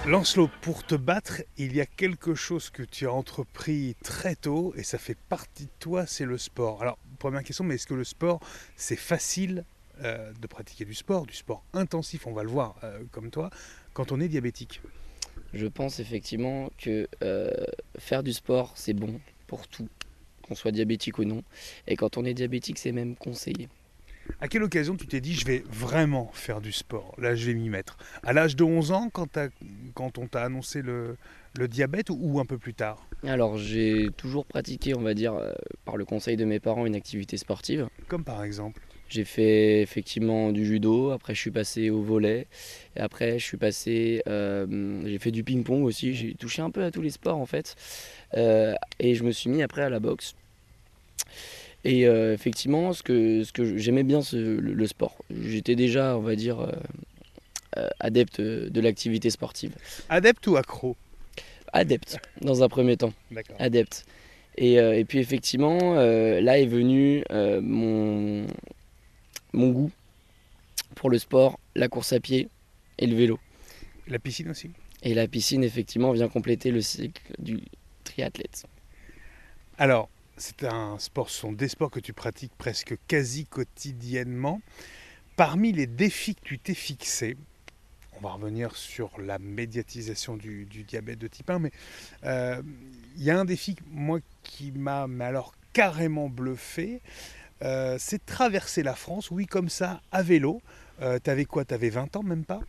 [0.07, 4.75] Lancelot, pour te battre, il y a quelque chose que tu as entrepris très tôt
[4.77, 6.83] et ça fait partie de toi, c'est le sport.
[6.83, 8.41] Alors, première question, mais est-ce que le sport,
[8.77, 9.65] c'est facile
[10.03, 13.49] euh, de pratiquer du sport, du sport intensif, on va le voir euh, comme toi,
[13.95, 14.83] quand on est diabétique?
[15.55, 17.51] Je pense effectivement que euh,
[17.99, 19.89] faire du sport, c'est bon pour tout,
[20.43, 21.43] qu'on soit diabétique ou non.
[21.87, 23.71] Et quand on est diabétique, c'est même conseillé.
[24.41, 27.15] À quelle occasion tu t'es dit, je vais vraiment faire du sport?
[27.19, 27.97] Là, je vais m'y mettre.
[28.23, 31.17] À l'âge de 11 ans, quand, on t'a annoncé le,
[31.59, 33.07] le diabète ou, ou un peu plus tard?
[33.27, 35.53] Alors j'ai toujours pratiqué, on va dire, euh,
[35.85, 37.89] par le conseil de mes parents, une activité sportive.
[38.09, 38.81] Comme par exemple?
[39.09, 42.47] J'ai fait effectivement du judo, après je suis passé au volet,
[42.97, 46.83] et après je suis passé, euh, j'ai fait du ping-pong aussi, j'ai touché un peu
[46.83, 47.77] à tous les sports en fait,
[48.37, 50.35] Euh, et je me suis mis après à la boxe.
[51.85, 55.17] Et euh, effectivement, ce que, ce que j'aimais bien ce- le, le sport.
[55.31, 56.73] J'étais déjà, on va dire, euh,
[57.77, 59.75] euh, adepte de l'activité sportive.
[60.09, 60.97] Adepte ou accro?
[61.73, 63.13] Adepte, dans un premier temps.
[63.31, 63.57] D'accord.
[63.59, 64.07] adepte.
[64.57, 68.47] Et, euh, et puis effectivement, là est venu mon,
[69.53, 69.91] mon goût
[70.95, 72.49] pour le sport, la course à pied
[72.99, 73.41] et le vélo.
[74.07, 74.71] La piscine aussi?
[75.03, 77.61] Et la piscine, effectivement, vient compléter le cycle du
[78.05, 78.65] triathlète.
[79.77, 84.61] Alors, c'est un sport, ce sont des sports que tu pratiques presque quasi quotidiennement.
[85.37, 87.37] Parmi les défis que tu t'es fixés,
[88.17, 91.73] on va revenir sur la médiatisation du, du diabète de type 1, mais
[92.25, 92.63] euh,
[93.17, 97.01] il y a un défi, moi, qui m'a alors carrément bluffé,
[97.63, 100.61] euh, c'est traverser la France, oui, comme ça, à vélo.
[101.03, 101.65] Euh, T'avais quoi?
[101.65, 102.61] T'avais 20 ans, même pas?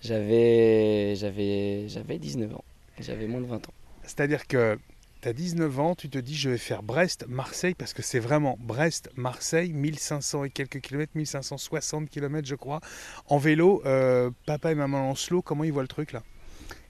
[0.00, 2.64] J'avais, j'avais, j'avais 19 ans.
[2.98, 3.74] J'avais moins de 20 ans.
[4.02, 4.78] C'est-à-dire que
[5.20, 8.56] tu as 19 ans, tu te dis je vais faire Brest-Marseille parce que c'est vraiment
[8.60, 12.80] Brest-Marseille, 1500 et quelques kilomètres, 1560 kilomètres je crois,
[13.26, 13.82] en vélo.
[13.84, 16.22] Euh, papa et maman Lancelot, comment ils voient le truc là?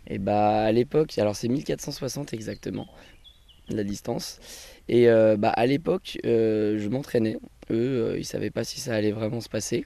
[0.06, 2.88] Et bah à l'époque, alors c'est 1460 exactement
[3.68, 4.38] la distance.
[4.88, 7.36] Et euh, bah à l'époque, euh, je m'entraînais.
[7.70, 9.84] Eux, ils savaient pas si ça allait vraiment se passer.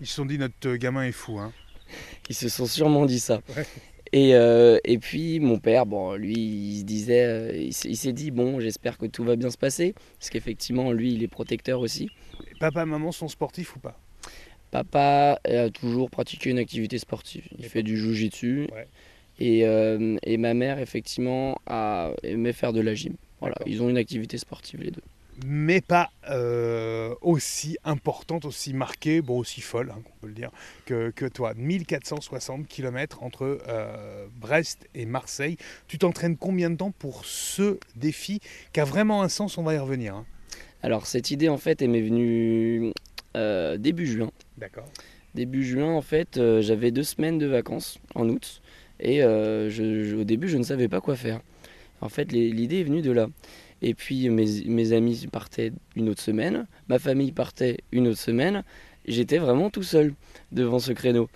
[0.00, 1.38] Ils se sont dit notre gamin est fou.
[1.38, 1.52] Hein.
[2.28, 3.40] Ils se sont sûrement dit ça.
[3.56, 3.66] Ouais.
[4.12, 8.30] Et, euh, et puis mon père, bon, lui, il se disait, euh, il s'est dit,
[8.30, 12.08] bon, j'espère que tout va bien se passer, parce qu'effectivement, lui, il est protecteur aussi.
[12.50, 13.98] Et papa et maman sont sportifs ou pas?
[14.72, 17.46] Papa a toujours pratiqué une activité sportive.
[17.58, 18.68] Il fait du jujitsu.
[18.72, 18.86] Ouais.
[19.38, 23.14] Et, euh, et ma mère, effectivement, a aimé faire de la gym.
[23.40, 25.02] Voilà, ils ont une activité sportive les deux.
[25.46, 30.50] Mais pas euh, aussi importante, aussi marquée, bon aussi folle, hein, qu'on peut le dire,
[30.86, 31.54] que, que toi.
[31.54, 35.56] 1460 km entre euh, Brest et Marseille.
[35.88, 38.40] Tu t'entraînes combien de temps pour ce défi
[38.72, 40.14] qui a vraiment un sens On va y revenir.
[40.14, 40.26] hein.
[40.82, 42.92] Alors cette idée en fait elle m'est venue
[43.36, 44.30] euh, début juin.
[44.56, 44.88] D'accord.
[45.34, 48.62] Début juin en fait j'avais deux semaines de vacances en août
[48.98, 49.68] et je-
[50.04, 51.40] je- au début je ne savais pas quoi faire.
[52.00, 53.28] En fait l'idée est venue de là.
[53.82, 58.62] Et puis mes, mes amis partaient une autre semaine, ma famille partait une autre semaine.
[59.06, 60.12] J'étais vraiment tout seul
[60.52, 61.28] devant ce créneau.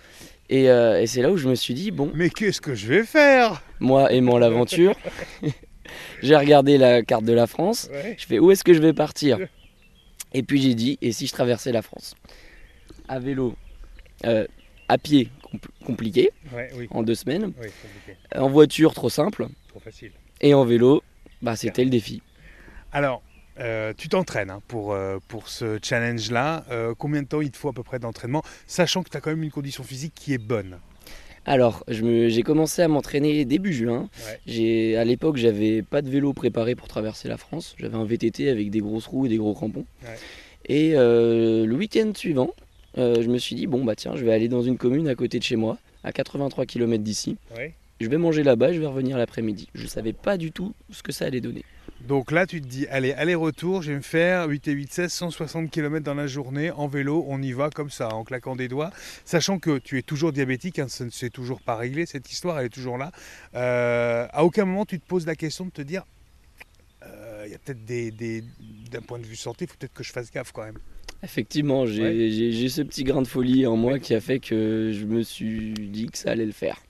[0.49, 2.87] Et, euh, et c'est là où je me suis dit, bon, Mais qu'est-ce que je
[2.87, 3.63] vais faire?
[3.79, 4.95] moi aimant l'aventure,
[6.21, 8.15] j'ai regardé la carte de la France, Ouais.
[8.19, 9.39] je fais où est-ce que je vais partir?
[10.33, 12.15] Et puis j'ai dit, et si je traversais la France?
[13.07, 13.55] À vélo,
[14.25, 14.45] euh,
[14.87, 16.87] à pied, compl- compliqué, Ouais, oui.
[16.91, 17.67] en deux semaines, Oui,
[18.35, 20.11] en voiture, trop simple, Trop facile.
[20.41, 21.01] et en vélo,
[21.41, 22.21] bah, c'était le défi.
[22.95, 23.21] Alors,
[23.59, 26.63] euh, tu t'entraînes hein, pour, euh, pour ce challenge-là.
[26.71, 29.19] Euh, combien de temps il te faut à peu près d'entraînement Sachant que tu as
[29.19, 30.77] quand même une condition physique qui est bonne?
[31.45, 34.07] Alors, j'ai commencé à m'entraîner début juin.
[34.47, 34.95] Ouais.
[34.95, 37.75] À l'époque, j'avais pas de vélo préparé pour traverser la France.
[37.77, 39.85] J'avais un VTT avec des grosses roues et des gros crampons.
[40.03, 40.15] Ouais.
[40.67, 42.51] Et le week-end suivant,
[42.95, 45.37] je me suis dit, bon, bah tiens, je vais aller dans une commune à côté
[45.37, 47.35] de chez moi, à 83 km d'ici.
[47.57, 47.73] Ouais.
[47.99, 49.67] Je vais manger là-bas, je vais revenir l'après-midi.
[49.75, 51.63] Je savais pas du tout ce que ça allait donner.
[52.07, 55.11] Donc là, tu te dis, allez, aller-retour, je vais me faire 8 et 8, 16,
[55.11, 58.67] 160 km dans la journée en vélo, on y va comme ça, en claquant des
[58.67, 58.91] doigts.
[59.25, 62.59] Sachant que tu es toujours diabétique, hein, ça ne s'est toujours pas réglé, cette histoire,
[62.59, 63.11] elle est toujours là.
[63.55, 66.03] Euh, à aucun moment, tu te poses la question de te dire,
[67.07, 68.11] euh, il y a peut-être des,
[68.91, 70.77] d'un point de vue santé, il faut peut-être que je fasse gaffe quand même.
[71.23, 72.29] Effectivement, j'ai, Ouais.
[72.29, 75.23] j'ai- j'ai ce petit grain de folie en moi qui a fait que je me
[75.23, 76.83] suis dit que ça allait le faire.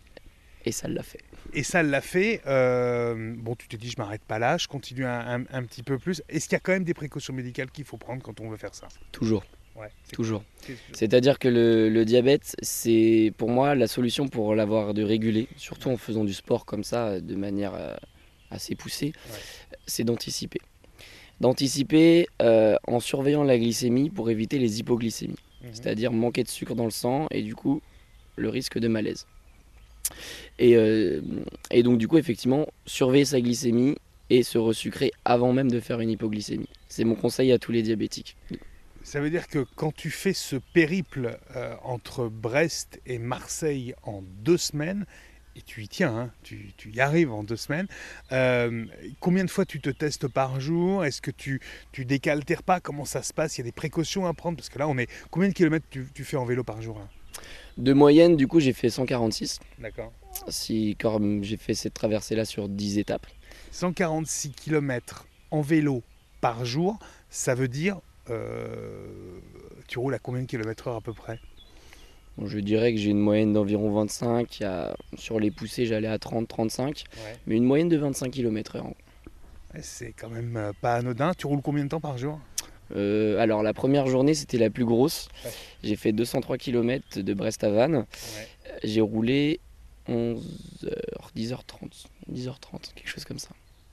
[0.65, 1.21] Et ça l'a fait.
[1.57, 2.41] Et ça l'a fait.
[2.47, 5.83] euh, bon, tu te dis, je m'arrête pas là, je continue un, un- un petit
[5.83, 6.21] peu plus.
[6.27, 8.57] Est-ce qu'il y a quand même des précautions médicales qu'il faut prendre quand on veut
[8.57, 8.87] faire ça?
[9.13, 9.43] Toujours,
[9.75, 9.87] Ouais.
[10.11, 10.43] toujours.
[10.61, 15.47] c'est- C'est-à-dire que le, le diabète, c'est pour moi la solution pour l'avoir de réguler,
[15.55, 17.95] surtout en faisant du sport comme ça, de manière euh,
[18.51, 19.39] assez poussée, Ouais.
[19.87, 20.59] c'est d'anticiper.
[21.39, 25.69] D'anticiper euh, en surveillant la glycémie pour éviter les hypoglycémies, Mhm.
[25.73, 27.81] c'est-à-dire manquer de sucre dans le sang et du coup
[28.35, 29.25] le risque de malaise.
[30.59, 31.21] Et, euh,
[31.71, 33.95] et donc du coup effectivement surveiller sa glycémie
[34.29, 36.69] et se resucrer avant même de faire une hypoglycémie.
[36.87, 38.37] C'est mon conseil à tous les diabétiques.
[39.03, 44.23] Ça veut dire que quand tu fais ce périple euh, entre Brest et Marseille en
[44.43, 45.05] deux semaines,
[45.55, 47.87] et tu y tiens, hein, tu, y arrives en deux semaines,
[48.31, 48.85] euh,
[49.19, 51.05] combien de fois tu te testes par jour?
[51.05, 53.57] Est-ce que tu, tu décales tes repas Comment ça se passe?
[53.57, 54.57] Il y a des précautions à prendre?
[54.57, 55.09] Parce que là, on est.
[55.31, 57.07] Combien de kilomètres tu, fais en vélo par jour là
[57.77, 59.59] De moyenne du coup j'ai fait 146.
[59.79, 60.11] D'accord.
[60.47, 63.27] si comme j'ai fait cette traversée là sur 10 étapes.
[63.71, 66.03] 146 km en vélo
[66.41, 66.97] par jour,
[67.29, 67.99] ça veut dire.
[68.29, 69.39] euh,
[69.87, 71.39] tu roules à combien de kilomètres heure à peu près?
[72.43, 76.07] Je dirais que j'ai une moyenne d'environ 25, il y a- sur les poussées j'allais
[76.07, 77.03] à 30-35,
[77.47, 78.93] mais une moyenne de 25 km/h.
[79.81, 81.33] C'est quand même euh, pas anodin.
[81.37, 82.39] Tu roules combien de temps par jour?
[82.95, 85.51] Euh, alors la première journée c'était la plus grosse, Ouais.
[85.83, 88.05] j'ai fait 203 km de Brest à Vannes,
[88.83, 89.59] j'ai roulé
[90.07, 90.41] 11h,
[91.35, 93.49] 10h30, 10h30, quelque chose comme ça.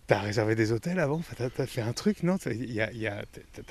[0.08, 1.14] T'as réservé des hôtels avant?
[1.14, 2.36] Enfin, T'as fait un truc, non?
[2.36, 2.50] T'as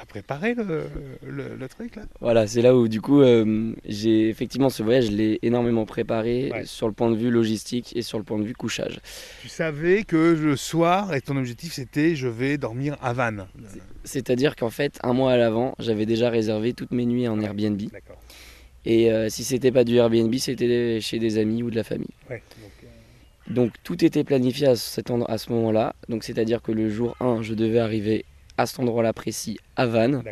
[0.07, 0.85] préparé le,
[1.23, 2.03] le- le truc là?
[2.19, 6.49] Voilà, c'est là où du coup euh, j'ai effectivement ce voyage, je l'ai énormément préparé
[6.51, 6.65] Ouais.
[6.65, 9.01] sur le point de vue logistique et sur le point de vue couchage.
[9.41, 13.45] Tu savais que le soir, et ton objectif c'était je vais dormir à Vannes.
[14.03, 17.45] C'est-à-dire qu'en fait, un mois à l'avant, j'avais déjà réservé toutes mes nuits en Ouais.
[17.45, 17.81] Airbnb.
[17.91, 18.17] D'accord.
[18.85, 22.07] Et euh, si c'était pas du Airbnb, c'était chez des amis ou de la famille.
[22.29, 25.95] Ouais, donc, euh, Donc tout était planifié à, cet endroit- à ce moment-là.
[26.09, 28.25] Donc c'est-à-dire que le jour 1, je devais arriver
[28.57, 30.23] à cet endroit-là précis, à Vannes,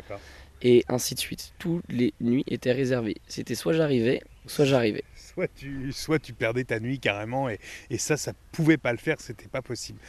[0.64, 1.54] et ainsi de suite.
[1.60, 3.18] Toutes les nuits étaient réservées.
[3.28, 5.04] C'était soit j'arrivais, soit j'arrivais.
[5.16, 7.60] Soit tu, soit tu perdais ta nuit carrément, et,
[7.92, 10.00] et ça, ça pouvait pas le faire, c'était pas possible.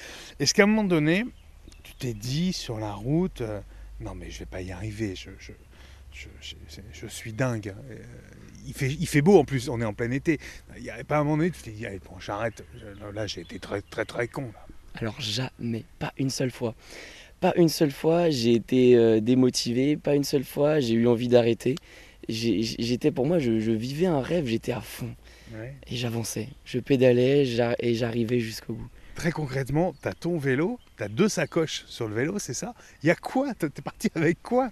[0.40, 1.24] Est-ce qu'à un moment donné,
[1.90, 3.60] tu t'es dit sur la route, euh,
[4.00, 5.52] non mais je vais pas y arriver, je, je,
[6.12, 7.74] je, je- je suis dingue.
[7.90, 7.96] Euh,
[8.66, 10.38] il, fait, il fait beau en plus, on est en plein été.
[10.76, 12.64] Il n'y avait pas un moment donné, tu t'es dit, allez, bon, j'arrête.
[13.14, 14.50] Là, j'ai été très, très, très con.
[14.52, 14.66] là.
[14.96, 16.74] Alors jamais, pas une seule fois.
[17.40, 21.28] Pas une seule fois, j'ai été euh, démotivé, pas une seule fois, j'ai eu envie
[21.28, 21.74] d'arrêter.
[22.28, 25.14] J'étais pour moi, je, vivais un rêve, j'étais à fond.
[25.88, 27.44] Et j'avançais, je pédalais
[27.80, 28.88] et j'arrivais jusqu'au bout.
[29.20, 32.72] Très concrètement, tu as ton vélo, tu as deux sacoches sur le vélo, c'est ça?
[33.02, 33.52] Il y a quoi?
[33.52, 34.70] T'es t'es parti avec quoi?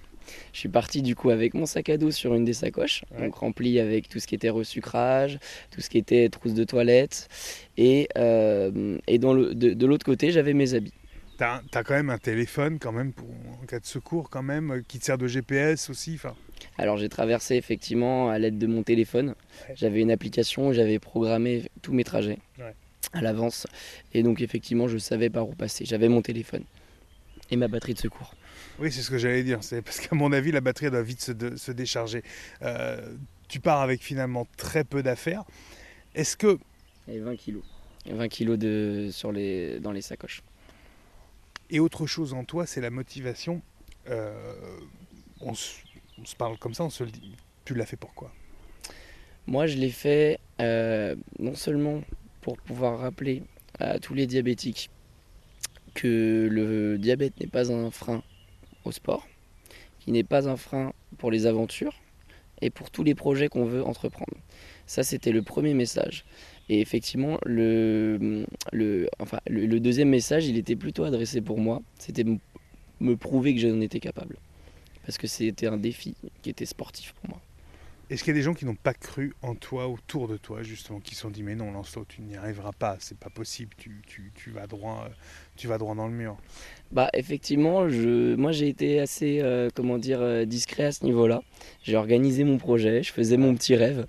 [0.54, 3.26] Je suis parti du coup avec mon sac à dos sur une des sacoches, Ouais.
[3.26, 5.38] donc rempli avec tout ce qui était resucrage,
[5.70, 7.28] tout ce qui était trousse de toilette.
[7.76, 10.94] Et, euh, et dans le- de, de l'autre côté, j'avais mes habits.
[11.36, 13.28] T'as as quand même un téléphone quand même pour,
[13.62, 16.14] en cas de secours quand même euh, qui te sert de GPS aussi.
[16.14, 16.34] Enfin,
[16.78, 19.34] Alors j'ai traversé effectivement à l'aide de mon téléphone.
[19.68, 19.74] Ouais.
[19.76, 22.74] J'avais une application où j'avais programmé tous mes trajets Ouais.
[23.12, 23.66] À l'avance.
[24.12, 25.84] Et donc effectivement, je savais par où passer.
[25.84, 26.64] J'avais mon téléphone
[27.50, 28.34] et ma batterie de secours.
[28.78, 29.58] Oui, c'est ce que j'allais dire.
[29.62, 32.22] C'est parce qu'à mon avis, la batterie doit vite se, de- se décharger.
[32.62, 33.14] Euh,
[33.48, 35.44] tu pars avec finalement très peu d'affaires.
[36.14, 36.58] Est-ce que
[37.08, 37.62] Et 20 kilos.
[38.08, 40.42] 20 kilos de, sur les, dans les sacoches.
[41.70, 43.60] et autre chose en toi, c'est la motivation.
[44.08, 44.32] Euh,
[45.40, 45.74] on, se,
[46.18, 47.34] on se parle comme ça, on se le dit.
[47.64, 48.32] Tu l'as fait pourquoi?
[49.46, 52.02] Moi, je l'ai fait euh, non seulement
[52.40, 53.42] pour pouvoir rappeler
[53.78, 54.90] à tous les diabétiques
[55.94, 58.22] que le diabète n'est pas un frein
[58.84, 59.26] au sport,
[60.00, 61.94] qui n'est pas un frein pour les aventures
[62.60, 64.34] et pour tous les projets qu'on veut entreprendre.
[64.86, 66.24] Ça, c'était le premier message.
[66.68, 71.82] Et effectivement, le, le, deuxième message, il était plutôt adressé pour moi.
[71.98, 72.24] C'était
[73.00, 74.36] me prouver que j'en étais capable.
[75.04, 77.40] Parce que c'était un défi qui était sportif pour moi.
[78.10, 80.62] Est-ce qu'il y a des gens qui n'ont pas cru en toi, autour de toi,
[80.62, 83.74] justement, qui se sont dit Mais non, Lancelot, tu n'y arriveras pas, c'est pas possible,
[83.76, 85.08] tu, tu- tu vas droit,
[85.56, 86.38] tu vas droit dans le mur.
[86.90, 91.42] Bah effectivement, je, moi j'ai été assez, euh, comment dire, euh, discret à ce niveau-là.
[91.82, 94.06] J'ai organisé mon projet, je faisais mon petit rêve.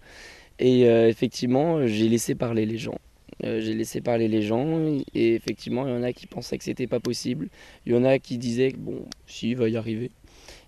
[0.59, 2.99] Et euh, effectivement, j'ai laissé parler les gens.
[3.43, 4.81] J'ai laissé parler les gens
[5.13, 7.49] et effectivement, il y en a qui pensaient que c'était pas possible.
[7.85, 10.11] Il y en a qui disaient bon, si, il va y arriver.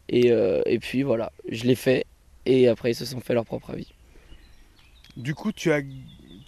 [0.09, 2.05] Et, et puis voilà, je l'ai fait
[2.45, 3.93] et après ils se sont fait leur propre avis.
[5.17, 5.81] Du coup, tu as,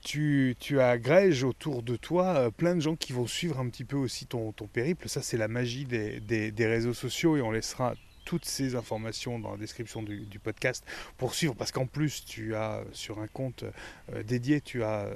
[0.04, 3.84] tu, tu agrèges autour de toi euh, plein de gens qui vont suivre un petit
[3.84, 5.10] peu aussi ton, ton périple.
[5.10, 9.52] Ça, c'est la magie des, des- réseaux sociaux et on laissera toutes ces informations dans
[9.52, 10.86] la description du, podcast
[11.18, 13.66] pour suivre parce qu'en plus tu as euh, sur un compte
[14.14, 15.10] euh, dédié tu as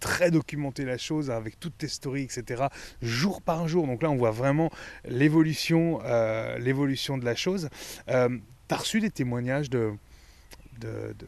[0.00, 2.64] très documenté la chose avec toutes tes stories etc
[3.00, 4.72] jour par jour donc là on voit vraiment
[5.04, 6.00] l'évolution
[6.58, 7.68] l'évolution de la chose
[8.72, 9.92] tu as reçu des témoignages de,
[10.80, 11.26] de, de-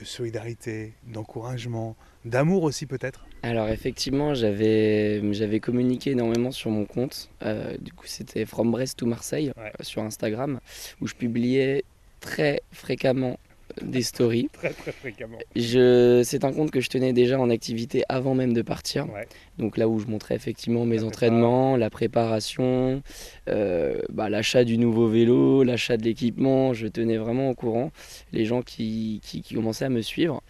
[0.00, 3.26] de solidarité d'encouragement d'amour aussi peut-être?
[3.42, 7.30] Alors effectivement, j'avais j'avais communiqué énormément sur mon compte.
[7.42, 9.70] Euh, du coup, c'était From Brest to Marseille Ouais.
[9.80, 10.58] euh, sur Instagram,
[11.00, 11.84] où je publiais
[12.20, 13.38] très fréquemment
[13.82, 14.48] des stories.
[14.52, 18.52] très très fréquemment Je, c'est un compte que je tenais déjà en activité avant même
[18.52, 19.10] de partir.
[19.12, 19.26] Ouais.
[19.58, 23.02] Donc là où je montrais effectivement mes La entraînements, la préparation,
[23.48, 27.90] euh, bah, l'achat du nouveau vélo, l'achat de l'équipement, je tenais vraiment au courant
[28.32, 30.42] les gens qui, qui, qui commençaient à me suivre.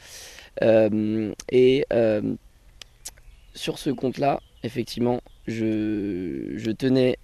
[0.62, 2.34] Euh, et euh,
[3.54, 7.18] sur ce compte-là, effectivement, je, je tenais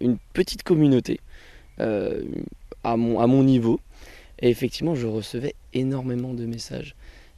[0.00, 1.20] une petite communauté
[1.78, 3.80] à, mon, à mon niveau.
[4.42, 6.94] Et effectivement, je recevais énormément de messages.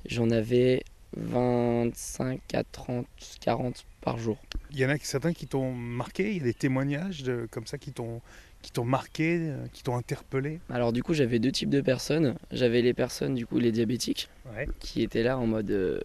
[0.06, 0.82] J'en avais
[1.16, 3.06] 25 à 30,
[3.40, 4.38] 40 par jour.
[4.72, 7.66] il y en a certains qui t'ont marqué il y a des témoignages de, comme
[7.66, 8.20] ça qui t'ont
[8.62, 10.60] qui t'ont marqué euh, qui t'ont interpellé?
[10.70, 12.36] Alors du coup, j'avais deux types de personnes.
[12.52, 16.00] J'avais les personnes, du coup, les diabétiques, ouais qui étaient là en mode euh,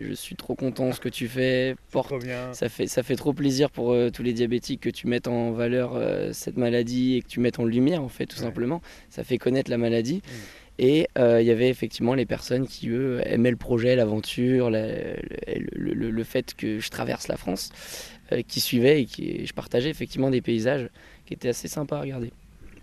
[0.00, 2.12] je suis trop content ce que tu fais, porte
[2.52, 5.52] Ça fait, ça fait trop plaisir pour euh, tous les diabétiques que tu mettes en
[5.52, 8.44] valeur euh, cette maladie et que tu mettes en lumière, en fait, tout Ouais.
[8.44, 8.80] simplement.
[9.10, 10.22] Ça fait connaître la maladie.
[10.80, 14.86] Et euh, il y avait effectivement les personnes qui, eux, aimaient le projet, l'aventure, la-
[14.86, 17.70] le, le- le- le fait que je traverse la France,
[18.46, 20.88] qui suivaient et qui je partageais effectivement des paysages
[21.26, 22.30] qui étaient assez sympas à regarder.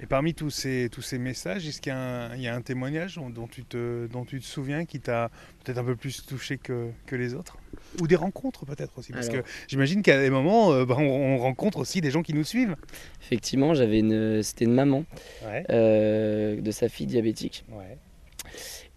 [0.02, 1.98] Et parmi tous ces, tous ces messages, est-ce qu'il y, a
[2.30, 5.30] un- il y a un témoignage dont, tu te, dont tu te souviens qui t'a
[5.64, 7.58] peut-être un peu plus touché que, que les autres?
[8.02, 9.44] Ou des rencontres peut-être aussi Parce Alors.
[9.44, 12.44] que j'imagine qu'à des moments, euh, bah, on, on rencontre aussi des gens qui nous
[12.44, 12.76] suivent.
[13.22, 15.06] Effectivement, j'avais une, c'était une maman
[15.46, 17.64] Ouais, euh, de sa fille diabétique.
[17.72, 17.98] ouais.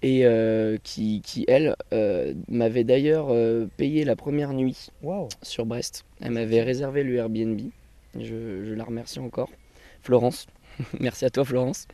[0.03, 1.77] et euh, qui, qui, elle,
[2.49, 3.29] m'avait d'ailleurs
[3.77, 4.89] payé la première nuit
[5.43, 6.05] sur Brest.
[6.21, 7.61] Elle m'avait réservé le Airbnb.
[8.19, 9.49] Je, je la remercie encore.
[10.03, 10.47] Florence.
[11.01, 11.87] Merci à toi, Florence.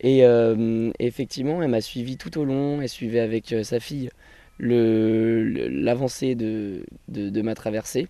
[0.00, 2.80] Et euh, effectivement, elle m'a suivi tout au long.
[2.82, 4.10] Elle suivait avec euh, sa fille
[4.58, 8.08] le- le- l'avancée de, de, de ma traversée.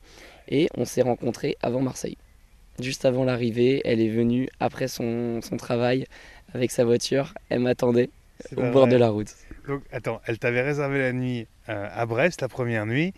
[0.48, 2.16] Et on s'est rencontrés avant Marseille.
[2.80, 6.06] Juste avant l'arrivée, elle est venue après son, son travail
[6.52, 7.32] avec sa voiture.
[7.48, 8.10] Elle m'attendait
[8.56, 8.90] au bord vrai.
[8.92, 9.32] de la route.
[9.68, 13.14] Donc attends, elle t'avait réservé la nuit euh, à Brest, la première nuit,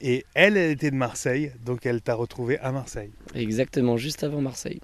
[0.00, 3.10] et elle, elle était de Marseille, donc elle t'a retrouvé à Marseille.
[3.34, 4.80] Exactement, juste avant Marseille.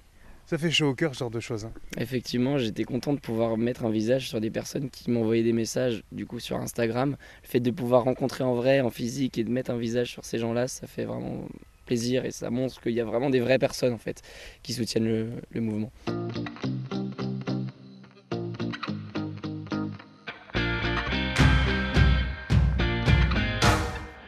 [0.47, 1.65] Ça fait chaud au cœur ce genre de choses.
[1.65, 1.71] hein.
[1.97, 6.03] Effectivement, j'étais content de pouvoir mettre un visage sur des personnes qui m'envoyaient des messages
[6.11, 7.17] du coup sur Instagram.
[7.43, 10.23] Le fait de pouvoir rencontrer en vrai, en physique et de mettre un visage sur
[10.23, 11.47] ces gens-là, ça fait vraiment
[11.87, 14.21] plaisir et ça montre qu'il y a vraiment des vraies personnes en fait
[14.61, 15.91] qui soutiennent le, le mouvement.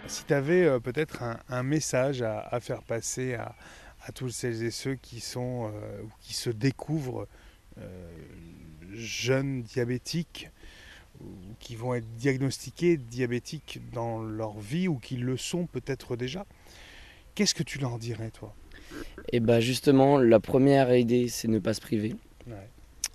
[0.08, 3.56] Si tu avais peut-être un, un message à, à faire passer à,
[4.08, 7.28] à tous celles et ceux qui sont euh, ou qui se découvrent
[7.78, 8.10] euh,
[8.94, 10.50] jeunes diabétiques
[11.20, 11.28] ou
[11.60, 16.46] qui vont être diagnostiqués diabétiques dans leur vie ou qui le sont peut-être déjà,
[17.36, 18.56] qu'est-ce que tu leur dirais toi?
[19.34, 22.16] Et bah justement, la première idée, c'est ne pas se priver.
[22.48, 22.70] Ouais.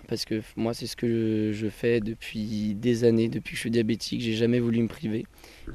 [0.09, 3.71] Parce que moi, c'est ce que je, fais depuis des années, depuis que je suis
[3.71, 4.21] diabétique.
[4.21, 5.25] J'ai jamais voulu me priver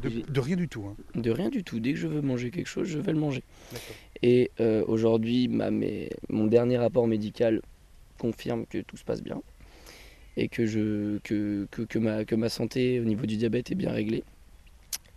[0.02, 0.86] De, de rien du tout.
[0.86, 0.96] hein.
[1.16, 1.80] de rien du tout.
[1.80, 3.44] Dès que je veux manger quelque chose, je vais le manger.
[4.24, 7.62] Et euh, aujourd'hui, mes- mon dernier rapport médical
[8.20, 9.42] confirme que tout se passe bien
[10.36, 13.76] et que, je, que, que, que ma, que ma santé au niveau du diabète est
[13.76, 14.24] bien réglée.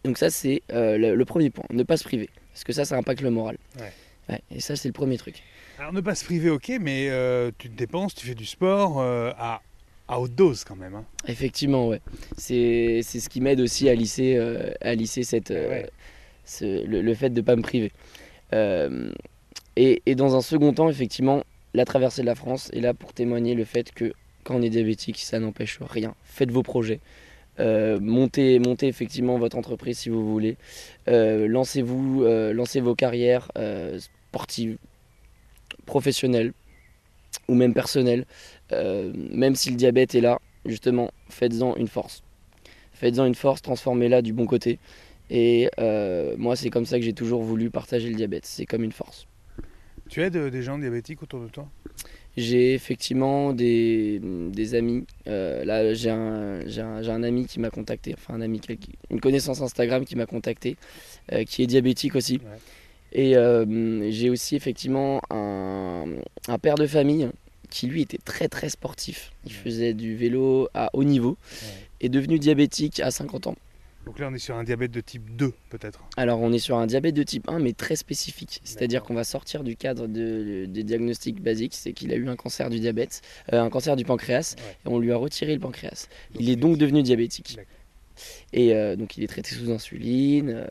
[0.04, 2.30] Donc ça, c'est euh, le, le premier point, ne pas se priver.
[2.52, 3.58] Parce que ça, ça impacte le moral.
[3.78, 3.92] Ouais.
[4.30, 5.42] Ouais, et ça, c'est le premier truc.
[5.78, 9.00] Alors ne pas se priver, ok, mais euh, tu te dépenses, tu fais du sport
[9.00, 9.60] euh, à,
[10.08, 10.94] à haute dose quand même.
[10.94, 11.04] hein.
[11.26, 12.00] Effectivement, ouais.
[12.36, 15.90] C'est ce qui m'aide aussi à lisser, euh, à lisser cette, Ouais.
[16.44, 17.92] ce- le, le fait de ne pas me priver.
[19.76, 21.42] Et, et dans un second temps, effectivement,
[21.74, 24.12] la traversée de la France est là pour témoigner le fait que
[24.44, 26.14] quand on est diabétique, ça n'empêche rien.
[26.24, 27.00] Faites vos projets.
[27.58, 30.56] Euh, montez, montez effectivement votre entreprise si vous voulez.
[31.08, 33.50] Euh, lancez-vous, euh, lancez vos carrières
[34.30, 34.78] sportives,
[35.86, 36.52] professionnelles
[37.48, 38.24] ou même personnelles.
[38.72, 42.22] Euh, même si le diabète est là, justement, faites-en une force.
[42.92, 44.78] Faites-en une force, transformez-la du bon côté.
[45.30, 48.46] Et euh, moi, c'est comme ça que j'ai toujours voulu partager le diabète.
[48.46, 49.26] C'est comme une force.
[50.08, 51.68] Tu aides euh, des gens diabétiques autour de toi?
[52.36, 55.04] J'ai effectivement des, des amis.
[55.26, 58.60] Euh, là, j'ai un, ami qui m'a contacté, enfin un ami,
[59.10, 60.76] une connaissance Instagram qui m'a contacté,
[61.32, 62.34] euh, qui est diabétique aussi.
[62.38, 62.58] Ouais.
[63.12, 66.04] Et euh, j'ai aussi effectivement un,
[66.48, 67.28] un père de famille
[67.70, 69.32] qui lui était très très sportif.
[69.44, 71.36] Il faisait du vélo à haut niveau,
[72.00, 73.56] est devenu diabétique à 50 ans.
[74.06, 76.00] Donc là, on est sur un diabète de type 2 peut-être.
[76.16, 78.60] Alors on est sur un diabète de type 1 mais très spécifique.
[78.64, 82.34] C'est-à-dire qu'on va sortir du cadre de- des diagnostics basiques, c'est qu'il a eu un
[82.36, 83.20] cancer du diabète,
[83.52, 84.76] euh, un cancer du pancréas, Ouais.
[84.86, 86.08] et on lui a retiré le pancréas.
[86.32, 87.58] Donc, il est donc devenu diabétique.
[88.52, 90.50] Et euh, donc il est traité sous insuline.
[90.50, 90.66] euh,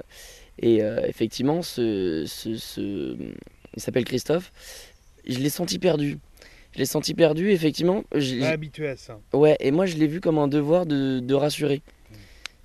[0.61, 3.15] et euh, effectivement, ce, ce- ce-
[3.75, 4.51] il s'appelle Christophe.
[5.27, 6.17] Je l'ai senti perdu.
[6.73, 8.03] Je l'ai senti perdu, effectivement.
[8.15, 9.19] je- Pas habitué à ça.
[9.33, 11.81] Ouais, et moi je l'ai vu comme un devoir de, de rassurer.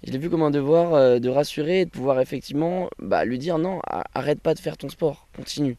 [0.06, 3.38] Je l'ai vu comme un devoir euh, de rassurer et de pouvoir effectivement bah, lui
[3.38, 3.80] dire non,
[4.14, 5.76] arrête pas de faire ton sport, continue.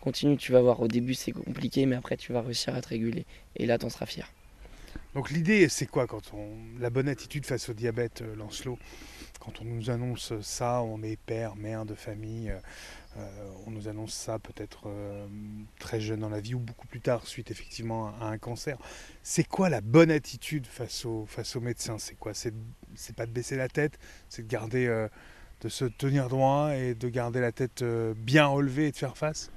[0.00, 0.80] Continue, tu vas voir.
[0.80, 3.24] Au début c'est compliqué, mais après tu vas réussir à te réguler.
[3.56, 4.28] Et là t'en seras fier.
[5.18, 6.46] Donc l'idée, c'est quoi quand on
[6.78, 8.78] la bonne attitude face au diabète, euh, Lancelot?
[9.40, 12.58] Quand on nous annonce ça, on est père, mère de famille, euh,
[13.16, 14.88] euh, on nous annonce ça peut-être
[15.80, 18.78] très jeune dans la vie ou beaucoup plus tard suite effectivement à un cancer.
[19.24, 21.98] C'est quoi la bonne attitude face au face médecin?
[21.98, 22.32] C'est quoi?
[22.32, 22.54] C'est
[23.16, 23.98] pas de baisser la tête,
[24.28, 24.86] c'est de garder,
[25.62, 29.50] de se tenir droit et de garder la tête bien relevée et de faire face?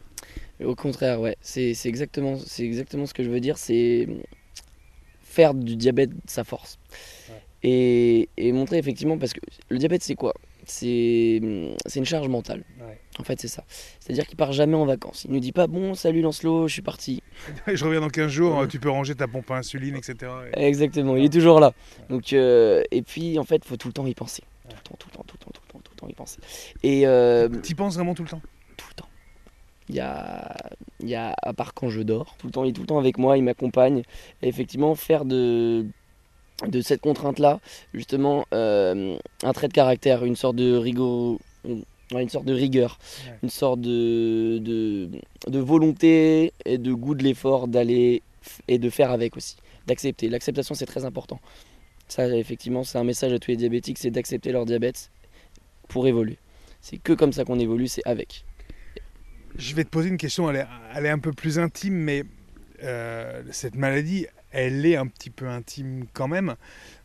[0.64, 4.08] Au contraire, ouais, c'est c'est exactement, c'est exactement ce que je veux dire, c'est
[5.32, 6.78] faire du diabète sa force.
[7.30, 7.36] Ouais.
[7.64, 10.34] Et, et montrer effectivement, parce que le diabète c'est quoi?
[10.66, 12.64] C'est une charge mentale.
[13.20, 13.64] En fait, c'est ça.
[14.00, 15.26] C'est-à-dire qu'il part jamais en vacances.
[15.26, 17.22] Il nous dit pas bon, salut Lancelot, je suis parti.
[17.68, 18.68] Je reviens dans 15 jours, Ouais.
[18.68, 20.32] tu peux ranger ta pompe à insuline, etc.
[20.56, 21.74] Et- Exactement, il est toujours là.
[22.10, 24.44] Donc, euh, et puis, en fait, faut tout le temps y penser.
[24.70, 26.08] Tout le temps, tout le temps, tout le temps, tout le temps, tout le temps
[26.08, 26.40] y penser.
[26.84, 28.42] Et euh, T'y penses vraiment tout le temps?
[29.92, 30.56] Il y a,
[31.02, 32.88] il y a, à part quand je dors, tout le temps, il est tout le
[32.88, 34.04] temps avec moi, il m'accompagne.
[34.42, 35.86] Et effectivement, faire de,
[36.66, 37.60] de cette contrainte-là,
[37.94, 43.34] justement, euh, un trait de caractère, une sorte de rigo, une, sorte de rigueur, Ouais.
[43.44, 45.10] une sorte de, de,
[45.48, 48.22] de volonté et de goût de l'effort d'aller
[48.70, 50.30] et de faire avec aussi, d'accepter.
[50.30, 51.40] L'acceptation, c'est très important.
[52.08, 55.12] Ça, effectivement, c'est un message à tous les diabétiques, c'est d'accepter leur diabète
[55.90, 56.38] pour évoluer.
[56.82, 58.46] C'est que comme ça qu'on évolue, c'est avec.
[59.58, 62.24] Je vais te poser une question, elle est, elle est un peu plus intime, mais
[62.84, 66.56] euh, cette maladie, elle est un petit peu intime quand même.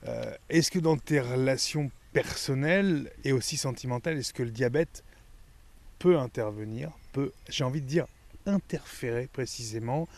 [0.06, 5.04] Euh, est-ce que dans tes relations personnelles et aussi sentimentales, est-ce que le diabète
[5.98, 8.06] peut intervenir, peut, j'ai envie de dire,
[8.46, 10.08] interférer précisément,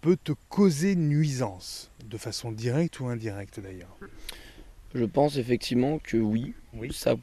[0.00, 3.96] peut te causer nuisance, de façon directe ou indirecte d'ailleurs?
[4.94, 6.92] Je pense effectivement que oui, Oui.
[6.92, 7.14] ça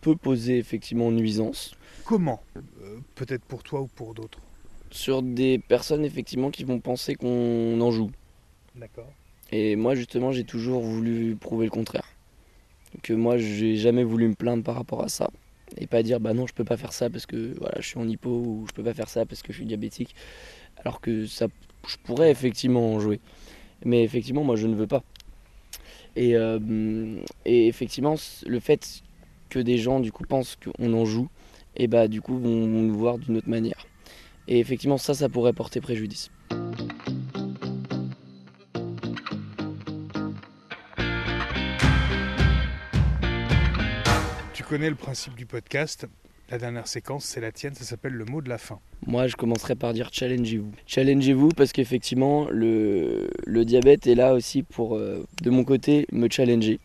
[0.00, 1.74] peut poser effectivement nuisance
[2.10, 4.40] Comment Euh, Peut-être pour toi ou pour d'autres
[4.90, 8.10] sur des personnes effectivement qui vont penser qu'on en joue.
[8.74, 9.06] D'accord.
[9.52, 12.08] Et moi justement j'ai toujours voulu prouver le contraire.
[13.04, 15.30] Que moi j'ai jamais voulu me plaindre par rapport à ça.
[15.76, 17.98] Et pas dire bah non je peux pas faire ça parce que voilà je suis
[18.00, 20.16] en hypo ou je peux pas faire ça parce que je suis diabétique.
[20.78, 21.46] Alors que ça
[21.86, 23.20] je pourrais effectivement en jouer.
[23.84, 25.04] Mais effectivement moi je ne veux pas.
[26.16, 29.02] Et, euh, et effectivement le fait
[29.48, 31.28] que des gens du coup pensent qu'on en joue,
[31.76, 33.86] et bah du coup vont, vont nous voir d'une autre manière.
[34.48, 36.30] Et effectivement ça ça pourrait porter préjudice.
[44.52, 46.06] Tu connais le principe du podcast?
[46.50, 48.80] La dernière séquence, c'est la tienne, ça s'appelle le mot de la fin.
[49.06, 50.72] Moi, je commencerai par dire challengez-vous.
[50.84, 56.28] Challengez-vous parce qu'effectivement, le, le, diabète est là aussi pour, euh, de mon côté, me
[56.28, 56.80] challenger.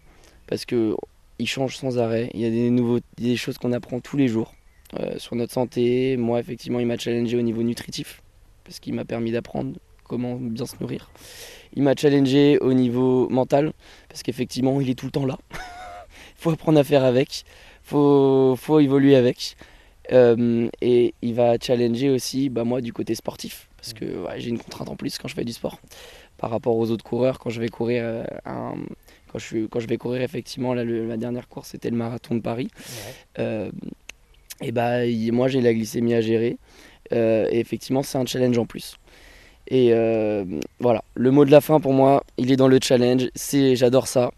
[0.45, 0.95] Parce que
[1.39, 2.29] il change sans arrêt.
[2.33, 4.53] Il y a des, nouveaux, des choses qu'on apprend tous les jours
[4.99, 6.17] euh, sur notre santé.
[6.17, 8.21] Moi, effectivement, il m'a challengé au niveau nutritif
[8.63, 11.09] parce qu'il m'a permis d'apprendre comment bien se nourrir.
[11.73, 13.73] Il m'a challengé au niveau mental
[14.09, 15.37] parce qu'effectivement, il est tout le temps là.
[15.51, 15.57] Il
[16.37, 17.41] faut apprendre à faire avec.
[17.41, 19.55] Il faut, faut évoluer avec.
[20.11, 24.05] Euh, et il va challenger aussi bah, moi du côté sportif parce que
[24.37, 25.79] j'ai une contrainte en plus quand je fais du sport
[26.37, 28.75] par rapport aux autres coureurs quand je vais courir euh, un,
[29.31, 32.41] quand je, quand je vais courir effectivement là, la dernière course c'était le marathon de
[32.41, 32.69] Paris
[33.39, 33.71] euh,
[34.61, 36.57] et bah moi j'ai la glycémie à gérer.
[37.11, 38.97] Et effectivement c'est un challenge en plus.
[39.67, 39.91] Et
[40.79, 41.03] voilà.
[41.15, 43.29] Le mot de la fin pour moi il est dans le challenge.
[43.35, 44.31] C'est j'adore ça.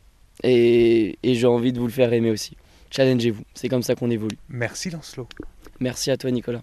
[0.43, 2.55] Et, et j'ai envie de vous le faire aimer aussi.
[2.91, 3.43] Challengez-vous.
[3.53, 4.37] C'est comme ça qu'on évolue.
[4.49, 5.27] Merci Lancelot.
[5.79, 6.61] Merci à toi Nicolas.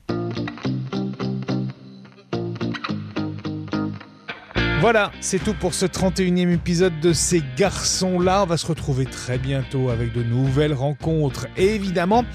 [4.84, 8.42] Voilà, c'est tout pour ce 31e épisode de ces garçons-là.
[8.42, 12.26] On va se retrouver très bientôt avec de nouvelles rencontres évidemment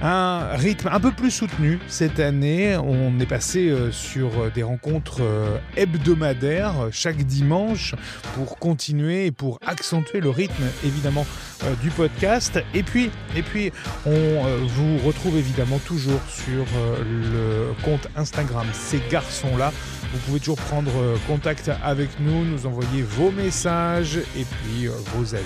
[0.00, 2.76] un rythme un peu plus soutenu cette année.
[2.76, 7.96] On est passé euh, sur des rencontres euh, hebdomadaires chaque dimanche
[8.36, 11.26] pour continuer et pour accentuer le rythme évidemment
[11.64, 12.60] euh, du podcast.
[12.74, 13.72] Et puis, et puis
[14.06, 16.64] on vous retrouve évidemment toujours sur
[17.00, 19.72] le compte Instagram ces garçons-là.
[20.12, 20.90] Vous pouvez toujours prendre
[21.26, 25.44] contact avec nous, nous envoyer vos messages et puis euh, vos avis.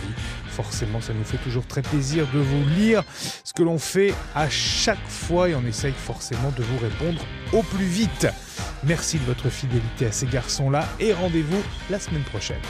[0.48, 3.02] Forcément, ça nous fait toujours très plaisir de vous lire
[3.42, 7.20] ce que l'on fait à chaque fois et on essaye forcément de vous répondre
[7.52, 8.28] au plus vite.
[8.84, 12.60] Merci de votre fidélité à ces garçons-là et rendez-vous la semaine prochaine.